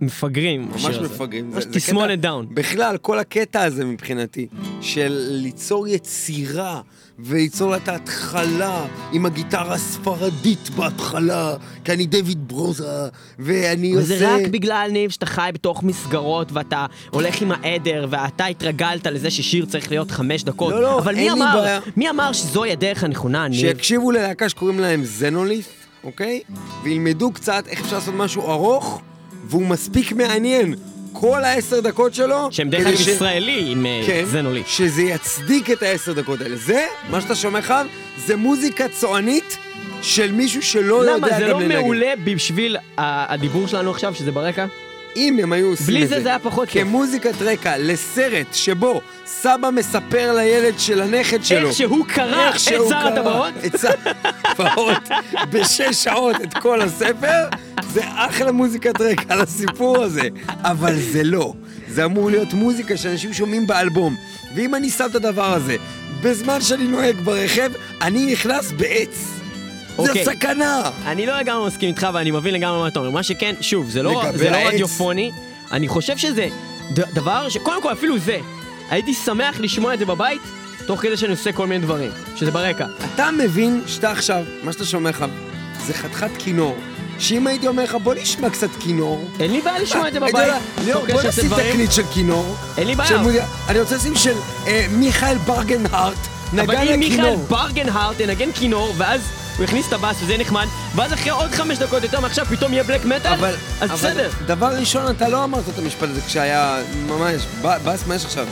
מפגרים. 0.00 0.68
ממש. 0.68 0.84
מפגרים. 0.84 1.50
ממש 1.50 1.64
תסמונת 1.64 2.20
דאון. 2.20 2.46
בכלל, 2.54 2.96
כל 2.98 3.18
הקטע 3.18 3.62
הזה 3.62 3.84
מבחינתי, 3.84 4.46
של 4.80 5.26
ליצור 5.30 5.88
יצירה, 5.88 6.80
וליצור 7.18 7.70
לה 7.70 7.76
את 7.76 7.88
ההתחלה, 7.88 8.86
עם 9.12 9.26
הגיטרה 9.26 9.74
הספרדית 9.74 10.70
בהתחלה, 10.70 11.54
כי 11.84 11.92
אני 11.92 12.06
דיוויד 12.06 12.48
ברוזה, 12.48 13.08
ואני 13.38 13.92
עושה... 13.92 14.14
וזה 14.14 14.34
רק 14.34 14.48
בגלל 14.50 14.88
ניב 14.92 15.10
שאתה 15.10 15.26
חי 15.26 15.50
בתוך 15.54 15.82
מסגרות 15.82 16.52
ואתה 16.52 16.86
הולך 17.10 17.42
עם 17.42 17.52
העדר 17.52 18.06
ואתה 18.10 18.46
התרגלת 18.46 19.06
לזה 19.06 19.30
ששיר 19.30 19.66
צריך 19.66 19.90
להיות 19.90 20.10
חמש 20.10 20.44
דקות. 20.44 20.72
לא, 20.72 20.82
לא, 20.82 20.98
אבל 20.98 21.14
מי 21.14 21.30
אמר, 21.30 21.60
בעיה. 21.60 21.80
מי 21.96 22.10
אמר 22.10 22.32
שזוהי 22.32 22.72
הדרך 22.72 23.04
הנכונה, 23.04 23.48
ניב? 23.48 23.60
שיקשיבו 23.60 24.10
ללהקה 24.10 24.48
שקוראים 24.48 24.80
להם 24.80 25.04
זנוליף, 25.04 25.68
אוקיי? 26.04 26.40
וילמדו 26.84 27.32
קצת 27.32 27.64
איך 27.66 27.80
אפשר 27.80 27.96
לעשות 27.96 28.14
משהו 28.14 28.50
ארוך, 28.50 29.00
והוא 29.44 29.66
מספיק 29.66 30.12
מעניין. 30.12 30.74
כל 31.12 31.44
העשר 31.44 31.80
דקות 31.80 32.14
שלו, 32.14 32.48
שהם 32.50 32.70
דרך 32.70 32.86
אגב 32.86 32.96
ש- 32.96 33.06
ישראלי 33.06 33.64
עם 33.66 33.86
אה, 33.86 34.02
כן, 34.06 34.24
זנולי. 34.24 34.62
שזה 34.66 35.02
יצדיק 35.02 35.70
את 35.70 35.82
העשר 35.82 36.12
דקות 36.12 36.40
האלה. 36.40 36.56
זה, 36.56 36.86
מה 37.10 37.20
שאתה 37.20 37.34
שומע 37.34 37.62
חם, 37.62 37.86
זה 38.26 38.36
מוזיקה 38.36 38.88
צוענית 38.88 39.56
של 40.02 40.32
מישהו 40.32 40.62
שלא 40.62 41.04
למה, 41.04 41.26
יודע 41.26 41.38
זה 41.38 41.44
גם 41.44 41.50
לא 41.50 41.60
לנגן. 41.60 41.78
מעולה 41.78 42.12
בשביל 42.24 42.76
הדיבור 42.98 43.68
שלנו 43.68 43.90
עכשיו, 43.90 44.14
שזה 44.14 44.32
ברקע? 44.32 44.66
אם 45.16 45.38
הם 45.42 45.52
היו 45.52 45.66
עושים 45.66 45.86
בלי 45.86 46.04
את 46.04 46.08
זה 46.08 46.22
זה 46.22 46.28
היה 46.28 46.38
פחות 46.38 46.68
טוב. 46.68 46.82
כמוזיקת 46.82 47.42
רקע 47.42 47.78
לסרט 47.78 48.46
שבו 48.52 49.00
סבא 49.26 49.70
מספר 49.70 50.32
לילד 50.36 50.74
של 50.78 51.00
הנכד 51.00 51.44
שלו. 51.44 51.68
איך 51.68 51.76
שהוא 51.76 52.06
קרא 52.06 52.46
איך 52.46 52.54
את 52.54 52.60
שהוא 52.60 52.88
שר 52.90 53.00
קרא 53.00 53.08
הטבעות? 53.08 53.54
את 53.66 53.80
שר 53.80 53.88
הטבעות 54.44 55.08
בשש 55.52 56.04
שעות 56.04 56.36
את 56.42 56.54
כל 56.54 56.80
הספר, 56.80 57.44
זה 57.92 58.00
אחלה 58.04 58.52
מוזיקת 58.52 59.00
רקע 59.00 59.36
לסיפור 59.36 60.02
הזה. 60.02 60.28
אבל 60.62 60.96
זה 60.96 61.22
לא. 61.24 61.52
זה 61.88 62.04
אמור 62.04 62.30
להיות 62.30 62.52
מוזיקה 62.52 62.96
שאנשים 62.96 63.32
שומעים 63.32 63.66
באלבום. 63.66 64.16
ואם 64.54 64.74
אני 64.74 64.90
שם 64.90 65.06
את 65.10 65.14
הדבר 65.14 65.52
הזה 65.52 65.76
בזמן 66.22 66.60
שאני 66.60 66.84
נוהג 66.84 67.16
ברכב, 67.24 67.72
אני 68.02 68.32
נכנס 68.32 68.72
בעץ. 68.72 69.39
אוקיי. 70.08 70.24
זה 70.24 70.30
סכנה! 70.30 70.82
אני 71.06 71.26
לא 71.26 71.38
לגמרי 71.38 71.66
מסכים 71.66 71.88
איתך 71.88 72.08
ואני 72.14 72.30
מבין 72.30 72.54
לגמרי 72.54 72.78
מה 72.80 72.88
אתה 72.88 72.98
אומר. 72.98 73.10
מה 73.10 73.22
שכן, 73.22 73.54
שוב, 73.60 73.90
זה 73.90 74.02
לא, 74.02 74.22
זה 74.34 74.50
לא. 74.50 74.56
רדיופוני. 74.56 75.30
אני 75.72 75.88
חושב 75.88 76.16
שזה 76.16 76.48
דבר 76.90 77.48
ש... 77.48 77.56
קודם 77.56 77.82
כל, 77.82 77.92
אפילו 77.92 78.18
זה. 78.18 78.38
הייתי 78.90 79.14
שמח 79.14 79.60
לשמוע 79.60 79.94
את 79.94 79.98
זה 79.98 80.06
בבית, 80.06 80.42
תוך 80.86 81.00
כדי 81.00 81.16
שאני 81.16 81.32
עושה 81.32 81.52
כל 81.52 81.66
מיני 81.66 81.84
דברים. 81.84 82.10
שזה 82.36 82.50
ברקע. 82.50 82.86
אתה 83.14 83.30
מבין 83.30 83.82
שאתה 83.86 84.10
עכשיו, 84.10 84.44
מה 84.62 84.72
שאתה 84.72 84.84
שומע 84.84 85.10
לך, 85.10 85.24
זה 85.86 85.94
חתיכת 85.94 86.30
כינור. 86.38 86.76
שאם 87.18 87.46
הייתי 87.46 87.68
אומר 87.68 87.82
לך, 87.84 87.94
בוא 87.94 88.14
נשמע 88.14 88.50
קצת 88.50 88.68
כינור. 88.80 89.28
אין 89.40 89.52
לי 89.52 89.60
בעיה 89.60 89.78
לשמוע 89.78 90.08
את 90.08 90.12
זה 90.12 90.18
אתה 90.18 90.26
בבית. 90.26 90.52
ליאור, 90.84 91.06
בוא 91.12 91.22
נשים. 91.22 91.50
תקליט 91.50 91.92
של 91.92 92.02
כינור. 92.14 92.56
אין 92.78 92.86
לי 92.86 92.94
בעיה. 92.94 93.22
אני 93.68 93.80
רוצה 93.80 93.96
לשים 93.96 94.16
של 94.16 94.34
אה, 94.66 94.86
מיכאל 94.90 95.38
ברגנהארט, 95.38 96.16
אבל 96.52 96.62
נגן 96.62 96.92
אם 96.94 97.00
מיכאל 97.00 97.24
לכינור. 97.24 97.36
ברגנהארט 97.48 98.20
ינגן 98.20 98.52
כינור, 98.52 98.94
ואז 98.96 99.20
הוא 99.60 99.64
יכניס 99.64 99.88
את 99.88 99.92
הבאס 99.92 100.16
וזה 100.22 100.36
נחמד, 100.38 100.66
ואז 100.94 101.12
אחרי 101.12 101.30
עוד 101.30 101.50
חמש 101.52 101.78
דקות 101.78 102.02
יותר 102.02 102.20
מעכשיו 102.20 102.46
פתאום 102.46 102.72
יהיה 102.72 102.84
black 102.84 103.04
metal, 103.04 103.32
אבל, 103.32 103.54
אז 103.80 103.90
בסדר. 103.90 104.30
דבר 104.46 104.66
ראשון, 104.66 105.10
אתה 105.10 105.28
לא 105.28 105.44
אמרת 105.44 105.68
את 105.74 105.78
המשפט 105.78 106.08
הזה 106.08 106.20
כשהיה, 106.26 106.78
ממש, 107.06 107.42
ב- 107.62 107.76
בס, 107.84 108.06
מה 108.06 108.14
יש 108.14 108.24
עכשיו? 108.24 108.46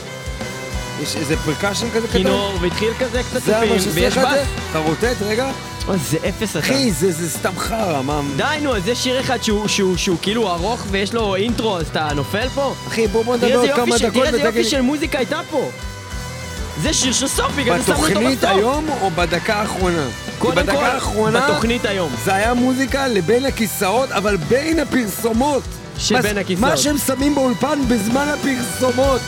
יש 1.03 1.15
איזה 1.15 1.37
percussion 1.37 1.89
כזה 1.89 2.07
קטן? 2.07 2.17
כינור, 2.17 2.57
והתחיל 2.61 2.93
כזה 2.99 3.21
קצת 3.23 3.39
שעושה 3.45 3.89
ויש 3.93 4.17
באס. 4.17 4.47
אתה 4.71 4.79
רוטט 4.79 5.21
רגע? 5.21 5.51
אוי, 5.87 5.97
זה 5.97 6.17
אפס 6.29 6.51
אתה. 6.51 6.59
אחי, 6.59 6.91
זה 6.91 7.11
זה 7.11 7.29
סתם 7.29 7.51
חרא, 7.57 8.01
מה... 8.01 8.21
די 8.37 8.43
נו, 8.61 8.75
אז 8.75 8.87
יש 8.87 9.03
שיר 9.03 9.19
אחד 9.19 9.43
שהוא, 9.43 9.67
שהוא, 9.67 9.97
שהוא 9.97 10.17
כאילו 10.21 10.49
ארוך 10.51 10.81
ויש 10.91 11.13
לו 11.13 11.35
intro, 11.35 11.77
אז 11.77 11.85
אתה 11.91 12.07
נופל 12.15 12.49
פה? 12.55 12.73
אחי, 12.87 13.07
בוא 13.07 13.23
בוא 13.23 13.35
נדבר 13.35 13.55
עוד 13.55 13.69
כמה 13.75 13.97
דקות 13.97 14.13
תראה 14.13 14.25
איזה 14.25 14.37
ותגיד 14.37 14.55
יופי 14.55 14.63
של 14.69 14.81
מוזיקה 14.81 15.17
הייתה 15.17 15.39
פה. 15.51 15.69
זה 16.81 16.93
שיר 16.93 17.13
של 17.13 17.27
בגלל 17.57 17.79
זה 17.79 17.85
שמנו 17.85 17.97
אותו 17.97 18.09
בתוכנית 18.09 18.37
בסוף. 18.39 18.49
היום 18.51 18.89
או 19.01 19.11
בדקה 19.11 19.55
האחרונה? 19.55 20.07
קודם 20.39 20.65
כל, 20.65 20.83
האחרונה 20.85 21.41
בתוכנית 21.49 21.85
היום. 21.85 22.11
זה 22.25 22.33
היה 22.35 22.53
מוזיקה 22.53 23.07
לבין 23.07 23.45
הכיסאות, 23.45 24.11
אבל 24.11 24.37
בין 24.37 24.79
הפרסומות. 24.79 25.63
שבין 25.97 26.35
מה- 26.35 26.41
הכיסאות. 26.41 26.69
מה 26.71 26.77
שהם 26.77 26.97
שמים 26.97 27.35
באולפן 27.35 27.79
בזמן 27.87 28.27
הפרסומות. 28.33 29.21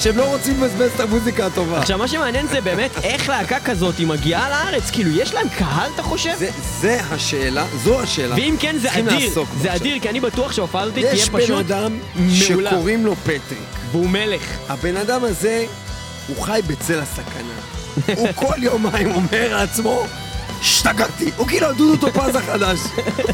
שהם 0.00 0.16
לא 0.18 0.24
רוצים 0.24 0.62
לבזבז 0.62 0.90
את 0.94 1.00
המוזיקה 1.00 1.46
הטובה. 1.46 1.78
עכשיו, 1.78 1.98
מה 1.98 2.08
שמעניין 2.08 2.46
זה 2.48 2.60
באמת 2.60 2.90
איך 3.02 3.28
להקה 3.28 3.60
כזאת 3.60 3.98
היא 3.98 4.06
מגיעה 4.06 4.50
לארץ, 4.50 4.90
כאילו, 4.90 5.10
יש 5.10 5.34
להם 5.34 5.48
קהל, 5.48 5.90
אתה 5.94 6.02
חושב? 6.02 6.32
זה, 6.38 6.48
זה 6.80 7.00
השאלה, 7.10 7.64
זו 7.84 8.00
השאלה. 8.00 8.34
ואם 8.34 8.54
כן, 8.60 8.76
זה 8.82 8.88
אדיר, 8.98 9.30
זה 9.34 9.40
עכשיו. 9.42 9.76
אדיר, 9.76 9.98
כי 10.02 10.08
אני 10.08 10.20
בטוח 10.20 10.52
שההופעה 10.52 10.82
הזאת 10.82 10.94
תהיה 10.94 11.12
יש 11.12 11.28
בן 11.30 11.40
פשוט 11.40 11.58
אדם 11.58 11.98
מעולה. 12.16 12.70
שקוראים 12.70 13.06
לו 13.06 13.16
פטריק. 13.16 13.42
והוא 13.90 14.08
מלך. 14.10 14.42
הבן 14.68 14.96
אדם 14.96 15.24
הזה, 15.24 15.64
הוא 16.28 16.42
חי 16.42 16.60
בצל 16.66 17.00
הסכנה. 17.00 17.54
הוא 18.16 18.28
כל 18.34 18.62
יומיים 18.62 19.10
אומר 19.14 19.56
לעצמו, 19.56 20.06
השתגעתי. 20.62 21.30
הוא 21.36 21.46
כאילו 21.46 21.66
הדודו 21.66 21.96
טופז 21.96 22.36
החדש. 22.36 22.78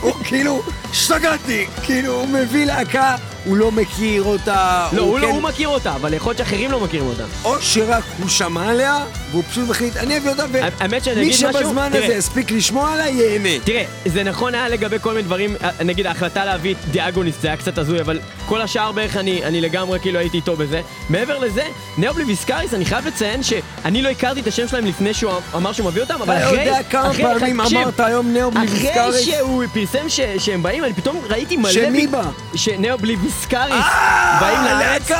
הוא 0.01 0.12
כאילו, 0.24 0.62
השתגעתי. 0.91 1.66
כאילו, 1.83 2.12
הוא 2.12 2.29
מביא 2.29 2.64
להקה, 2.64 3.16
הוא 3.49 3.57
לא 3.57 3.72
מכיר 3.72 4.22
אותה. 4.22 4.88
לא, 4.92 5.03
הוא 5.03 5.18
לא, 5.18 5.26
כן- 5.26 5.32
הוא 5.32 5.42
מכיר 5.42 5.68
אותה, 5.68 5.94
אבל 5.94 6.14
יכול 6.14 6.30
להיות 6.30 6.38
שאחרים 6.38 6.70
לא 6.70 6.80
מכירים 6.80 7.07
אותה. 7.07 7.22
או 7.44 7.57
שרק 7.61 8.03
הוא 8.18 8.28
שמע 8.28 8.70
עליה, 8.70 8.99
והוא 9.30 9.42
פשוט 9.51 9.68
מחליט, 9.68 9.96
אני 9.96 10.16
אביא 10.18 10.30
אותה, 10.30 10.44
ומי 10.51 10.61
אגיד 10.99 11.28
משהו, 11.28 11.53
שבזמן 11.53 11.88
תראה. 11.92 12.05
הזה 12.07 12.16
הספיק 12.16 12.51
לשמוע 12.51 12.92
עליה, 12.92 13.09
ייהנה. 13.09 13.49
תראה, 13.64 13.84
זה 14.07 14.22
נכון 14.24 14.55
היה 14.55 14.68
לגבי 14.68 14.96
כל 15.01 15.11
מיני 15.11 15.22
דברים, 15.22 15.57
אה, 15.64 15.84
נגיד 15.84 16.07
ההחלטה 16.07 16.44
להביא 16.44 16.74
את 16.74 16.90
דיאגוניסט, 16.90 17.40
זה 17.40 17.49
היה 17.49 17.57
קצת 17.57 17.78
הזוי, 17.78 18.01
אבל 18.01 18.18
כל 18.46 18.61
השאר 18.61 18.92
בערך 18.92 19.16
אני, 19.16 19.44
אני 19.44 19.61
לגמרי 19.61 20.01
כאילו 20.01 20.18
הייתי 20.18 20.36
איתו 20.36 20.57
בזה. 20.57 20.80
מעבר 21.11 21.38
לזה, 21.38 21.62
Ne 21.99 22.24
Obliviscaris, 22.24 22.74
אני 22.74 22.84
חייב 22.84 23.07
לציין 23.07 23.42
שאני 23.42 24.03
לא 24.03 24.09
הכרתי 24.09 24.40
את 24.40 24.46
השם 24.46 24.68
שלהם 24.68 24.86
לפני 24.86 25.14
שהוא 25.14 25.32
אמר 25.57 25.72
שהוא 25.72 25.86
מביא 25.86 26.03
אותם, 26.03 26.22
אבל 26.22 26.36
אתה 26.36 26.46
אחרי... 26.46 26.64
יודע 26.64 26.82
כמה 26.90 27.11
אחרי- 27.11 27.24
פעמים 27.38 27.61
אמרת 27.61 28.01
היום 28.01 28.32
נאובלי 28.32 28.64
אחרי 28.66 28.78
ויסקאריס? 28.80 29.26
שהוא 29.26 29.64
פרסם 29.74 30.07
שהם 30.38 30.62
באים, 30.62 30.84
אני 30.84 30.92
פתאום 30.92 31.20
ראיתי 31.30 31.57
מלא... 31.57 31.72
שמי 31.72 32.07
בא? 32.07 32.22
ש 32.55 32.84
Ne 32.84 33.12
Obliviscaris 33.16 33.38
אה, 33.55 34.39
באים 34.41 34.64
לארץ. 34.64 35.11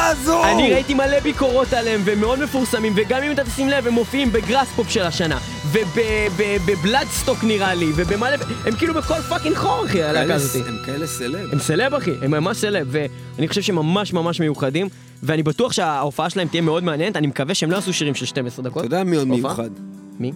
אני 0.45 0.73
ראיתי 0.73 0.95
מלא 0.95 1.21
ביקורות 1.21 1.73
עליהם, 1.73 2.01
והם 2.05 2.21
מאוד 2.21 2.39
מפורסמים, 2.45 2.93
וגם 2.97 3.23
אם 3.23 3.33
אתה 3.33 3.45
תשים 3.45 3.69
לב, 3.69 3.87
הם 3.87 3.93
מופיעים 3.93 4.33
בגראס 4.33 4.69
פופ 4.77 4.91
של 4.91 5.03
השנה, 5.03 5.39
ובבלאדסטוק 5.73 7.45
נראה 7.45 7.75
לי, 7.75 7.87
ובמלא... 7.97 8.37
הם 8.67 8.75
כאילו 8.75 8.95
בכל 8.95 9.21
fucking 9.29 9.57
חור, 9.57 9.85
אחי, 9.87 10.03
הלהקה 10.03 10.35
הזאת. 10.35 10.67
הם 10.67 10.77
כאלה 10.87 11.07
סלב. 11.07 11.53
הם 11.53 11.59
סלב, 11.59 11.95
אחי, 11.95 12.13
הם 12.23 12.31
ממש 12.31 12.57
סלב, 12.57 12.89
ואני 12.91 13.49
חושב 13.49 13.63
שהם 13.63 13.77
ממש 13.77 14.13
ממש 14.13 14.41
מיוחדים, 14.41 14.89
ואני 15.23 15.43
בטוח 15.43 15.73
שההופעה 15.73 16.31
שלהם 16.31 16.49
תהיה 16.49 16.63
מאוד 16.63 16.85
מעניינת, 16.85 17.17
אני 17.17 17.27
מקווה 17.27 17.55
שהם 17.55 17.71
לא 17.71 17.77
יעשו 17.77 17.93
שירים 17.93 18.15
של 18.15 18.27
12 18.27 18.65
דקות. 18.65 18.85
אתה 18.85 18.95
יודע 18.95 19.05
מי 19.05 19.17
עוד? 19.17 19.29
מיוחד? 19.29 19.71
מי? 20.19 20.33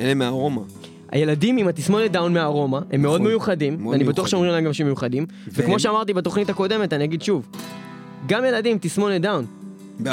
אלה 0.00 0.14
מהרומא. 0.14 0.62
הילדים 1.16 1.56
עם 1.56 1.68
התסמונת 1.68 2.12
דאון 2.12 2.32
מהארומה, 2.34 2.80
הם 2.92 3.02
מאוד 3.02 3.20
נכון, 3.20 3.26
מיוחדים, 3.30 3.86
ואני 3.86 4.04
בטוח. 4.04 4.26
שאומרים 4.26 4.52
להם 4.52 4.64
גם 4.64 4.72
שהם 4.72 4.86
מיוחדים, 4.86 5.26
וכמו? 5.48 5.78
שאמרתי 5.78 6.12
בתוכנית 6.12 6.50
הקודמת, 6.50 6.92
אני 6.92 7.04
אגיד 7.04 7.22
שוב, 7.22 7.48
גם 8.26 8.44
ילדים 8.44 8.72
עם 8.72 8.78
תסמונת 8.78 9.20
דאון. 9.22 9.46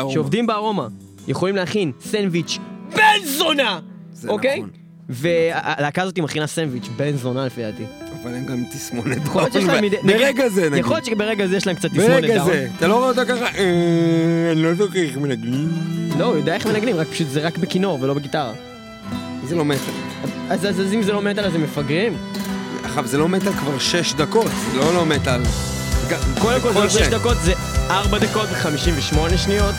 שעובדים 0.09 0.47
בארומה, 0.47 0.87
יכולים 1.27 1.55
להכין 1.55 1.91
סנדוויץ' 2.01 2.57
בן 2.95 3.01
זונה! 3.25 3.79
אוקיי? 4.27 4.57
נכון. 4.59 4.69
והלהקה 5.09 6.01
הזאת 6.01 6.19
מכינה 6.19 6.47
סנדוויץ' 6.47 6.87
בן 6.97 7.11
זונה 7.17 7.45
לפי 7.45 7.61
דעתי. 7.61 7.83
אבל 8.23 8.35
הם 8.35 8.45
גם 8.45 8.63
תסמונת. 8.73 9.17
דאון. 9.23 9.45
ברגע 10.03 10.49
זה, 10.49 10.69
נגיד. 10.69 10.79
יכול 10.79 10.95
להיות 10.95 11.05
שברגע 11.05 11.47
זה 11.47 11.57
יש 11.57 11.67
להם 11.67 11.75
קצת 11.75 11.89
תסמונת 11.89 12.07
דאון. 12.09 12.21
ברגע 12.21 12.43
זה. 12.43 12.67
אתה 12.77 12.87
לא 12.87 12.95
רואה 12.97 13.07
אותה 13.09 13.25
ככה, 13.25 13.45
"אה, 13.45 14.49
אני 14.51 14.63
לא 14.63 14.73
זוכר 14.73 14.99
איך 14.99 15.17
מנגנים. 15.17 15.69
לא, 16.19 16.25
הוא 16.25 16.35
יודע 16.35 16.53
איך 16.55 16.67
מנגנים, 16.67 16.95
רק 16.95 17.07
פשוט 17.07 17.27
זה 17.27 17.41
רק 17.41 17.57
בכינור 17.57 17.97
ולא 18.01 18.13
בגיטרה. 18.13 18.53
זה 19.47 19.55
לא 19.55 19.65
מטאל. 19.65 19.93
אז 20.49 20.65
אז- 20.65 20.81
אז 20.81 20.93
אם 20.93 21.03
זה 21.03 21.11
לא 21.13 21.21
מטאל 21.21 21.45
אז 21.45 21.55
הם 21.55 21.63
מפגרים? 21.63 22.17
עכשיו, 22.83 23.07
זה 23.07 23.17
לא 23.17 23.27
מטאל 23.27 23.53
כבר 23.53 23.79
שש 23.79 24.13
דקות, 24.13 24.47
זה 24.71 24.77
לא 24.77 24.93
לא 24.93 25.05
מטאל. 25.05 25.41
קודם 26.41 26.61
כל 26.61 26.73
זה 26.73 26.79
כל 26.79 26.83
לא 26.83 26.89
6 26.89 27.01
דקות, 27.07 27.37
זה 27.43 27.53
4 27.89 28.17
דקות 28.19 28.49
ו-58 28.51 29.37
שניות. 29.37 29.75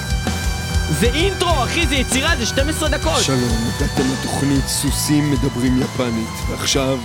זה 1.00 1.06
אינטרו, 1.14 1.64
אחי, 1.64 1.86
זה 1.86 1.94
יצירה, 1.94 2.36
זה 2.38 2.46
12 2.46 2.88
דקות. 2.88 3.22
שלום, 3.22 3.38
הגעתם 3.76 4.02
לתוכנית 4.12 4.66
סוסים 4.66 5.30
מדברים 5.30 5.82
יפנית, 5.82 6.28
ועכשיו 6.50 6.98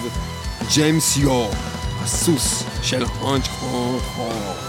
ג'יימס 0.74 1.18
יור, 1.18 1.52
הסוס 2.04 2.64
של 2.82 3.06
חור. 3.06 4.00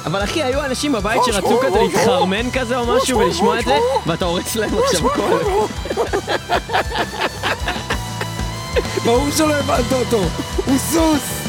אבל 0.07 0.24
אחי, 0.24 0.43
היו 0.43 0.64
אנשים 0.64 0.93
בבית 0.93 1.20
שרצו 1.26 1.61
כזה 1.66 1.78
להתחרמן 1.78 2.51
כזה 2.51 2.76
או 2.78 2.97
משהו 2.97 3.18
ולשמוע 3.18 3.59
את 3.61 3.64
זה, 3.64 3.76
ואתה 4.07 4.24
הורס 4.24 4.57
להם 4.57 4.70
עכשיו 4.84 5.09
קול. 5.11 5.41
ברור 9.05 9.31
שלא 9.31 9.55
הבנת 9.55 9.93
אותו, 9.93 10.25
הוא 10.57 10.79
סוס! 10.79 11.47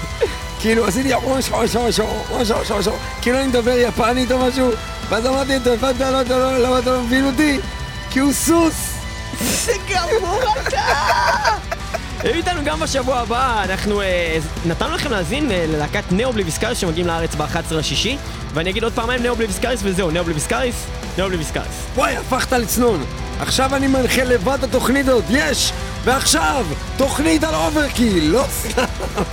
כאילו 0.64 0.88
עשיתי 0.88 1.14
ראש 1.14 1.50
ראש 1.52 1.76
ראש 1.76 2.00
ראש 2.30 2.52
ראש 2.52 2.72
ראש 2.72 2.88
כאילו 3.22 3.40
אני 3.40 3.48
מדבר 3.48 3.78
יפנית 3.78 4.32
או 4.32 4.40
משהו 4.40 4.70
ואז 5.10 5.26
אמרתי 5.26 5.58
אתה 5.58 5.74
הבנת 5.74 6.00
לא 6.30 6.38
לא 6.38 6.58
למה 6.58 6.80
אתה 6.80 6.92
לא 6.92 7.02
מבין 7.02 7.26
אותי? 7.26 7.60
כי 8.10 8.20
הוא 8.20 8.34
סוס! 8.34 8.94
זה 9.42 9.72
גמור 9.90 10.40
אתה! 10.68 10.82
היו 12.24 12.34
איתנו 12.34 12.62
גם 12.66 12.80
בשבוע 12.80 13.20
הבא, 13.20 13.64
אנחנו 13.64 14.02
אה, 14.02 14.38
נתנו 14.66 14.96
לכם 14.96 15.12
להאזין 15.12 15.52
אה, 15.52 15.66
ללהקת 15.68 16.04
Ne 16.12 16.21
Obliviscaris 16.21 16.78
שמגיעים 16.78 17.08
לארץ 17.08 17.36
ב-11 17.36 17.74
לשישי 17.74 18.18
ואני 18.54 18.70
אגיד 18.70 18.84
עוד 18.84 18.94
פעמיים 18.94 19.24
Ne 19.24 19.32
Obliviscaris 19.32 19.80
וזהו, 19.84 20.12
Ne 20.12 20.22
Obliviscaris, 20.22 20.86
Ne 21.18 21.27
Obliviscaris. 21.27 21.86
וואי 21.96 22.18
הפכת 22.18 22.52
לצנון 22.52 23.04
עכשיו 23.40 23.76
אני 23.76 23.88
מנחה 23.88 24.24
לבד 24.24 24.58
את 24.60 24.64
התוכנית 24.64 25.08
הזאת 25.08 25.24
יש! 25.30 25.74
ועכשיו 26.04 26.66
תוכנית 26.98 27.44
על 27.44 27.56
אוברקיל 27.56 28.32
לא 28.32 28.44
סתם 28.52 28.84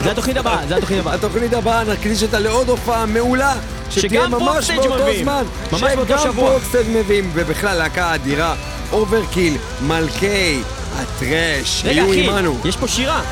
זה 0.04 0.10
התוכנית 0.10 0.36
הבאה, 0.36 0.66
זה 0.68 0.76
התוכנית 0.76 1.00
הבאה. 1.00 1.14
התוכנית 1.14 1.52
הבאה 1.52 1.84
נקדיש 1.84 2.22
אותה 2.22 2.38
לעוד 2.38 2.68
הופעה 2.68 3.06
מעולה 3.06 3.54
שתהיה 3.90 4.28
ממש 4.28 4.70
באותו. 4.70 5.04
זמן 5.22 5.44
ממש 5.72 5.82
באותו 5.82 6.18
שגם. 6.18 6.32
פרוקסטייג' 6.32 6.86
מביאים 6.90 7.30
ובכלל 7.34 7.78
להקה 7.78 8.14
אדירה 8.14 8.54
אוברקיל, 8.92 9.56
מלכי, 9.82 10.60
הטרש, 10.96 11.82
רגע 11.84 11.92
יהיו 11.92 12.10
אחי, 12.10 12.28
עמנו 12.30 12.58
יש 12.64 12.76
פה 12.76 12.88
שירה. 12.88 13.22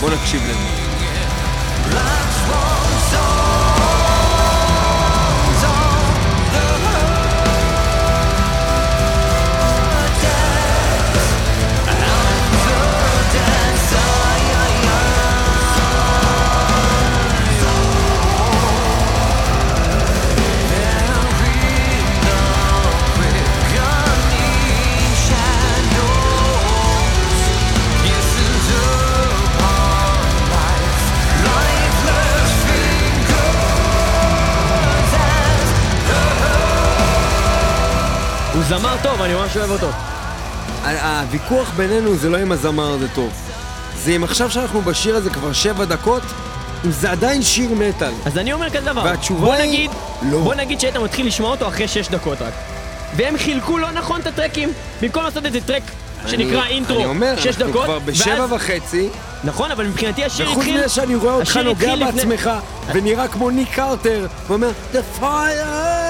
בוא 0.00 0.10
נקשיב 0.10 0.42
לזה 0.44 0.81
זמר 38.78 38.96
טוב, 39.02 39.22
אני 39.22 39.34
ממש 39.34 39.56
אוהב 39.56 39.70
אותו. 39.70 39.88
ה- 40.84 41.20
הוויכוח 41.20 41.70
בינינו 41.76 42.16
זה 42.16 42.30
לא 42.30 42.42
אם 42.42 42.52
הזמר 42.52 42.92
הזה 42.92 43.08
טוב. 43.08 43.30
זה 44.04 44.10
אם 44.12 44.24
עכשיו 44.24 44.50
שאנחנו 44.50 44.82
בשיר 44.82 45.16
הזה 45.16 45.30
כבר 45.30 45.52
שבע 45.52 45.84
דקות, 45.84 46.22
אם 46.84 46.90
זה 46.90 47.10
עדיין 47.10 47.42
שיר 47.42 47.70
מטאל. 47.74 48.12
אז 48.26 48.38
אני 48.38 48.52
אומר 48.52 48.70
כזה 48.70 48.80
דבר. 48.86 49.02
והתשובה 49.04 49.40
בוא 49.40 49.54
היא, 49.54 49.62
נגיד, 49.68 49.90
לא. 50.22 50.38
בוא 50.38 50.54
נגיד 50.54 50.80
שהיית 50.80 50.96
מתחיל 50.96 51.26
לשמוע 51.26 51.50
אותו 51.50 51.68
אחרי 51.68 51.88
6 51.88 52.08
דקות 52.08 52.42
רק. 52.42 52.52
והם 53.16 53.38
חילקו 53.38 53.78
לא 53.78 53.90
נכון 53.90 54.20
את 54.20 54.26
הטרקים. 54.26 54.72
במקום 55.02 55.24
לעשות 55.24 55.46
איזה 55.46 55.60
טרק 55.60 55.82
שנקרא 56.26 56.66
אינטרו, 56.66 56.96
אני 56.96 57.04
אומר, 57.06 57.34
6 57.38 57.46
אנחנו 57.46 57.68
דקות, 57.70 57.84
כבר 57.84 57.98
בשבע 57.98 58.40
ואז- 58.40 58.52
וחצי, 58.52 59.08
נכון, 59.44 59.70
אבל 59.70 59.86
מבחינתי 59.86 60.24
השיר 60.24 60.46
וחוץ 60.46 60.58
התחיל... 60.58 60.76
מזה 60.78 60.88
שאני 60.88 61.14
רואה 61.14 61.34
אותך 61.34 61.56
נוגע 61.56 61.94
לפני- 61.96 62.12
בעצמך, 62.12 62.50
ונראה 62.92 63.28
כמו 63.28 63.50
ניק 63.50 63.68
קרטר, 63.74 64.26
ואומר, 64.48 64.70
The 64.92 65.20
fire! 65.22 66.01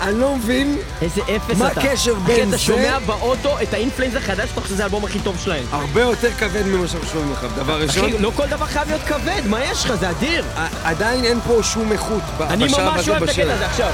אני 0.00 0.20
לא 0.20 0.36
מבין, 0.36 0.76
איזה 1.02 1.20
אפס 1.36 1.58
מה 1.58 1.66
אתה. 1.72 1.80
הקשר 1.80 2.14
בין 2.14 2.34
אחי, 2.34 2.42
אתה 2.42 2.50
זה- 2.50 2.58
שומע 2.58 2.98
באוטו 3.06 3.56
את 3.62 3.74
האינפלנס 3.74 4.16
החדש, 4.16 4.48
אתה 4.52 4.60
חושב 4.60 4.74
שזה 4.74 4.82
האלבום 4.82 5.04
הכי 5.04 5.18
טוב 5.18 5.36
שלהם. 5.44 5.64
הרבה 5.72 6.00
יותר 6.00 6.32
כבד 6.38 6.62
ממה 6.66 6.88
שאנחנו 6.88 7.08
שומעים 7.08 7.32
לך. 7.32 7.46
דבר 7.56 7.80
ראשון, 7.80 8.04
אחי, 8.08 8.18
לא 8.18 8.32
כל 8.36 8.46
דבר 8.46 8.66
חייב 8.66 8.88
להיות 8.88 9.02
כבד, 9.02 9.42
מה 9.46 9.64
יש 9.64 9.84
לך? 9.84 9.94
זה 9.94 10.10
אדיר. 10.10 10.44
עדיין 10.84 11.24
אין 11.24 11.40
פה 11.46 11.58
שום 11.62 11.92
איכות 11.92 12.22
ב- 12.38 12.42
אני 12.42 12.64
בשלב 12.64 12.80
ממש 12.88 12.98
הזה 13.00 13.10
אוהב 13.10 13.22
את. 13.22 13.28
הקטע 13.28 13.52
הזה 13.54 13.66
עכשיו. 13.66 13.90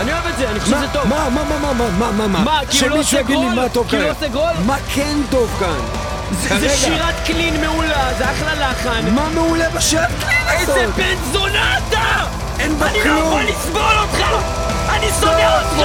אני 0.00 0.12
אוהב 0.12 0.26
את 0.26 0.38
זה, 0.38 0.50
אני 0.50 0.60
חושב 0.60 0.76
שזה 0.76 0.86
טוב. 0.92 1.08
מה, 1.08 1.28
מה, 1.28 1.44
מה, 1.44 1.58
מה, 1.58 1.72
מה, 1.72 1.90
מה, 1.90 2.12
מה, 2.12 2.26
מה? 2.26 2.38
מה, 2.44 2.60
כי 2.70 2.78
הוא 2.80 2.88
לא 2.90 2.98
עושה 3.00 3.24
כי 3.24 3.34
הוא 3.34 3.52
לא. 3.52 3.62
עושה 4.10 4.28
גרול? 4.28 4.50
מה 4.66 4.76
כן 4.94 5.16
טוב 5.30 5.50
כאן? 5.60 5.78
זה-. 6.42 6.60
זה 6.60 6.76
שירת 6.76 7.14
קלין 7.26 7.60
מעולה, 7.60 8.12
זה 8.18 8.24
אחלה 8.30 8.70
לחן. 8.70 9.10
מה 9.14 9.28
מעולה 9.34 9.70
בשיר 9.70 10.00
קלין 10.20 10.58
איזה 10.58 10.72
הזאת? 10.82 10.94
בן 10.94 11.14
זונה 11.32 11.78
אתה! 11.78 12.24
אין 12.58 12.78
בה 12.78 12.86
אני 12.86 12.98
לא 12.98 13.02
כלום. 13.04 13.18
יכול 13.28 13.42
לסבול 13.42 13.82
אותך! 14.02 14.55
אני 14.96 15.10
שונא 15.20 15.58
אותך! 15.58 15.76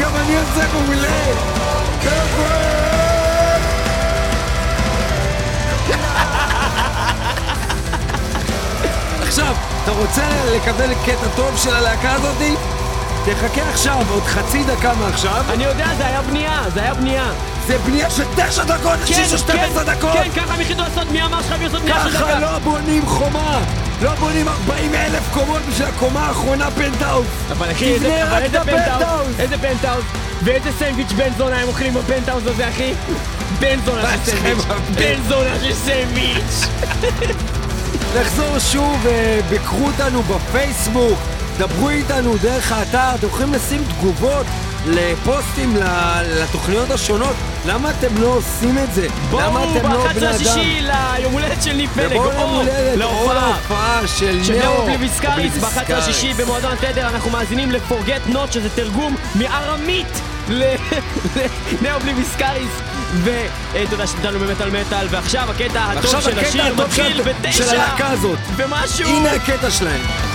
גם 0.00 0.10
אני 0.16 0.36
עושה 0.36 0.72
מעולה! 0.72 1.08
עכשיו, 9.22 9.54
אתה 9.82 9.90
רוצה 9.90 10.22
לקבל 10.56 10.94
קטע 11.04 11.28
טוב 11.36 11.56
של 11.56 11.74
הלהקה 11.74 12.12
הזאתי? 12.12 12.54
תחכה 13.24 13.70
עכשיו, 13.70 14.04
עוד 14.10 14.22
חצי 14.22 14.64
דקה 14.64 14.94
מעכשיו. 14.94 15.44
אני 15.48 15.64
יודע, 15.64 15.86
זה 15.98 16.06
היה 16.06 16.22
בנייה, 16.22 16.62
זה 16.74 16.82
היה 16.82 16.94
בנייה. 16.94 17.32
זה 17.66 17.78
בנייה 17.78 18.10
של 18.10 18.24
תשע 18.36 18.64
דקות, 18.64 18.98
כן, 19.06 19.24
של 19.28 19.38
12 19.38 19.84
כן, 19.84 19.92
דקות! 19.92 20.12
כן, 20.12 20.30
ככה 20.36 20.54
הם 20.54 20.60
החליטו 20.60 20.82
לעשות, 20.82 21.10
מי 21.10 21.22
אמר 21.22 21.42
שחייבים 21.42 21.66
לעשות 21.66 21.82
בנייה 21.82 22.02
של 22.04 22.10
ככה 22.10 22.24
דקה? 22.26 22.38
לא 22.40 22.58
בונים 22.58 23.06
חומה! 23.06 23.60
לא 24.02 24.14
בונים 24.14 24.48
40 24.48 24.94
אלף 24.94 25.22
קומות 25.32 25.62
בשביל 25.68 25.88
הקומה 25.88 26.26
האחרונה 26.26 26.70
פנטהאוס! 26.70 27.26
אבל 27.52 27.70
אחי, 27.72 27.84
איזה- 27.94 28.22
אבל 28.28 28.42
איזה! 28.42 28.60
פנטהאוס, 28.60 29.26
איזה 29.38 29.58
פנטהאוס, 29.58 30.04
ואיזה 30.44 30.70
סנדוויץ' 30.78 31.12
בן 31.12 31.28
זונה 31.38 31.56
הם 31.60 31.68
אוכלים 31.68 31.94
בפנטהאוס 31.94 32.42
הזה, 32.46 32.68
אחי? 32.68 32.92
בן 33.60 33.78
זונה 33.84 34.02
של 34.24 34.30
סנדוויץ', 34.30 34.66
בן 34.94 35.20
זונה 35.28 35.50
של 35.62 35.74
סנדוויץ'. 35.74 36.66
לחזור 38.20 38.58
שוב, 38.58 39.06
אה, 39.06 39.40
ביקרו 39.48 39.86
אותנו 39.86 40.22
בפייסבוק, 40.22 41.18
דברו 41.58 41.88
איתנו 41.90 42.36
דרך 42.42 42.72
האתר, 42.72 43.14
אתם 43.14 43.26
יכולים 43.26 43.52
לשים 43.54 43.84
תגובות 43.88 44.46
לפוסטים 44.86 45.76
לתוכניות 46.26 46.90
השונות, 46.90 47.34
למה 47.66 47.90
אתם 47.90 48.22
לא 48.22 48.26
עושים 48.26 48.78
את 48.78 48.94
זה? 48.94 49.06
למה 49.32 49.50
בואו 49.50 49.76
אתם 49.78 49.92
לא 49.92 50.04
ב-11 50.04 50.14
בני 50.14 50.26
אדם? 50.26 50.34
לשישי 50.34 50.80
ליום 50.80 51.32
הולדת 51.32 51.62
של 51.62 51.72
ניק 51.72 51.90
פלג, 51.90 52.16
או 52.16 52.62
להופעה. 52.96 54.06
של 54.06 54.38
Ne 54.62 54.76
Obliviscaris 54.76 55.56
ב-11 55.56 55.66
Obliviscaris. 55.66 56.08
השישי 56.08 56.34
במועדון 56.34 56.72
התדר 56.72 57.08
אנחנו 57.08 57.30
מאזינים 57.30 57.70
ל-Forget 57.70 58.32
Not 58.32 58.52
שזה 58.52 58.68
תרגום 58.70 59.16
מארמית 59.34 60.20
ל 60.48 60.97
Ne 60.97 61.94
Obliviscaris 61.94 62.70
ואתה 63.24 63.94
יודע 63.94 64.06
שתדענו 64.06 64.38
במטאל 64.38 64.70
מטאל 64.70 65.06
ועכשיו 65.10 65.50
הקטע 65.50 65.82
הטוב 65.84 66.20
של 66.20 66.38
השיר 66.38 66.74
מתחיל 66.74 67.22
בתשע. 67.22 67.84
ומשהו 68.56 69.08
הנה 69.08 69.32
הקטע 69.32 69.70
שלהם. 69.70 70.29